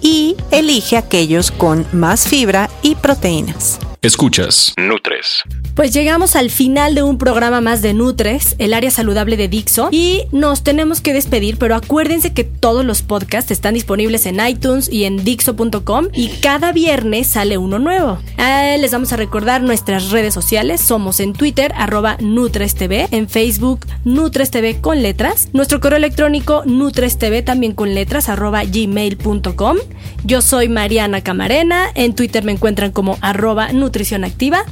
y 0.00 0.36
elige 0.50 0.96
aquellos 0.96 1.50
con 1.50 1.86
más 1.92 2.26
fibra 2.26 2.70
y 2.82 2.94
proteínas. 2.94 3.78
Escuchas. 4.02 4.72
Nutres. 4.78 5.42
Pues 5.74 5.92
llegamos 5.92 6.34
al 6.34 6.50
final 6.50 6.94
de 6.94 7.02
un 7.02 7.18
programa 7.18 7.60
más 7.60 7.82
de 7.82 7.92
Nutres, 7.92 8.56
el 8.58 8.72
área 8.72 8.90
saludable 8.90 9.36
de 9.36 9.48
Dixo, 9.48 9.88
y 9.92 10.22
nos 10.32 10.64
tenemos 10.64 11.02
que 11.02 11.12
despedir, 11.12 11.58
pero 11.58 11.74
acuérdense 11.74 12.32
que 12.32 12.44
todos 12.44 12.82
los 12.82 13.02
podcasts 13.02 13.50
están 13.50 13.74
disponibles 13.74 14.24
en 14.24 14.40
iTunes 14.40 14.88
y 14.90 15.04
en 15.04 15.22
Dixo.com 15.22 16.08
y 16.14 16.28
cada 16.40 16.72
viernes 16.72 17.28
sale 17.28 17.58
uno 17.58 17.78
nuevo. 17.78 18.18
Ah, 18.38 18.76
les 18.80 18.90
vamos 18.90 19.12
a 19.12 19.16
recordar 19.16 19.60
nuestras 19.62 20.10
redes 20.10 20.32
sociales, 20.32 20.80
somos 20.80 21.20
en 21.20 21.34
Twitter, 21.34 21.70
arroba 21.76 22.16
NutresTV, 22.20 23.08
en 23.10 23.28
Facebook, 23.28 23.86
NutresTV 24.04 24.80
con 24.80 25.02
letras, 25.02 25.50
nuestro 25.52 25.80
correo 25.80 25.98
electrónico 25.98 26.62
NutresTV 26.64 27.44
también 27.44 27.74
con 27.74 27.94
letras, 27.94 28.30
arroba 28.30 28.64
gmail.com. 28.64 29.76
Yo 30.24 30.40
soy 30.40 30.70
Mariana 30.70 31.20
Camarena, 31.20 31.88
en 31.94 32.14
Twitter 32.14 32.44
me 32.44 32.52
encuentran 32.52 32.92
como 32.92 33.18
arroba 33.20 33.72
Nutrición 33.90 34.22
Activa. 34.22 34.64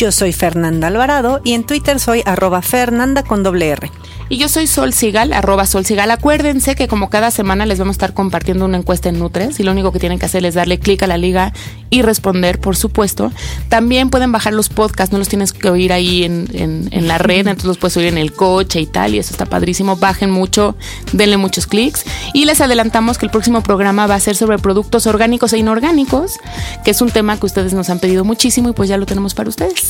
Yo 0.00 0.12
soy 0.12 0.32
Fernanda 0.32 0.88
Alvarado 0.88 1.42
y 1.44 1.52
en 1.52 1.64
Twitter 1.64 2.00
soy 2.00 2.22
arroba 2.24 2.62
Fernanda 2.62 3.22
con 3.22 3.42
doble 3.42 3.68
R. 3.68 3.90
Y 4.30 4.38
yo 4.38 4.48
soy 4.48 4.66
Sol 4.66 4.94
Sigal, 4.94 5.34
arroba 5.34 5.66
Sol 5.66 5.84
Sigal. 5.84 6.10
Acuérdense 6.10 6.74
que 6.74 6.88
como 6.88 7.10
cada 7.10 7.30
semana 7.30 7.66
les 7.66 7.78
vamos 7.78 7.94
a 7.94 7.98
estar 7.98 8.14
compartiendo 8.14 8.64
una 8.64 8.78
encuesta 8.78 9.10
en 9.10 9.18
Nutres 9.18 9.60
y 9.60 9.62
lo 9.62 9.72
único 9.72 9.92
que 9.92 9.98
tienen 9.98 10.18
que 10.18 10.24
hacer 10.24 10.46
es 10.46 10.54
darle 10.54 10.78
clic 10.78 11.02
a 11.02 11.06
la 11.06 11.18
liga 11.18 11.52
y 11.90 12.00
responder, 12.00 12.60
por 12.60 12.76
supuesto. 12.76 13.30
También 13.68 14.08
pueden 14.08 14.32
bajar 14.32 14.54
los 14.54 14.70
podcasts, 14.70 15.12
no 15.12 15.18
los 15.18 15.28
tienes 15.28 15.52
que 15.52 15.68
oír 15.68 15.92
ahí 15.92 16.24
en, 16.24 16.48
en, 16.52 17.08
la 17.08 17.18
red, 17.18 17.40
entonces 17.40 17.66
los 17.66 17.76
puedes 17.76 17.96
oír 17.96 18.06
en 18.06 18.18
el 18.18 18.32
coche 18.32 18.80
y 18.80 18.86
tal, 18.86 19.14
y 19.14 19.18
eso 19.18 19.32
está 19.32 19.46
padrísimo. 19.46 19.96
Bajen 19.96 20.30
mucho, 20.30 20.76
denle 21.12 21.36
muchos 21.36 21.66
clics. 21.66 22.04
Y 22.32 22.44
les 22.44 22.60
adelantamos 22.60 23.18
que 23.18 23.26
el 23.26 23.32
próximo 23.32 23.62
programa 23.62 24.06
va 24.06 24.14
a 24.14 24.20
ser 24.20 24.36
sobre 24.36 24.58
productos 24.58 25.06
orgánicos 25.08 25.52
e 25.52 25.58
inorgánicos, 25.58 26.38
que 26.84 26.92
es 26.92 27.02
un 27.02 27.10
tema 27.10 27.36
que 27.36 27.46
ustedes 27.46 27.74
nos 27.74 27.90
han 27.90 27.98
pedido 27.98 28.24
muchísimo 28.24 28.70
y 28.70 28.72
pues 28.72 28.88
ya 28.88 28.96
lo 28.96 29.06
tenemos 29.06 29.34
para 29.34 29.48
ustedes. 29.48 29.89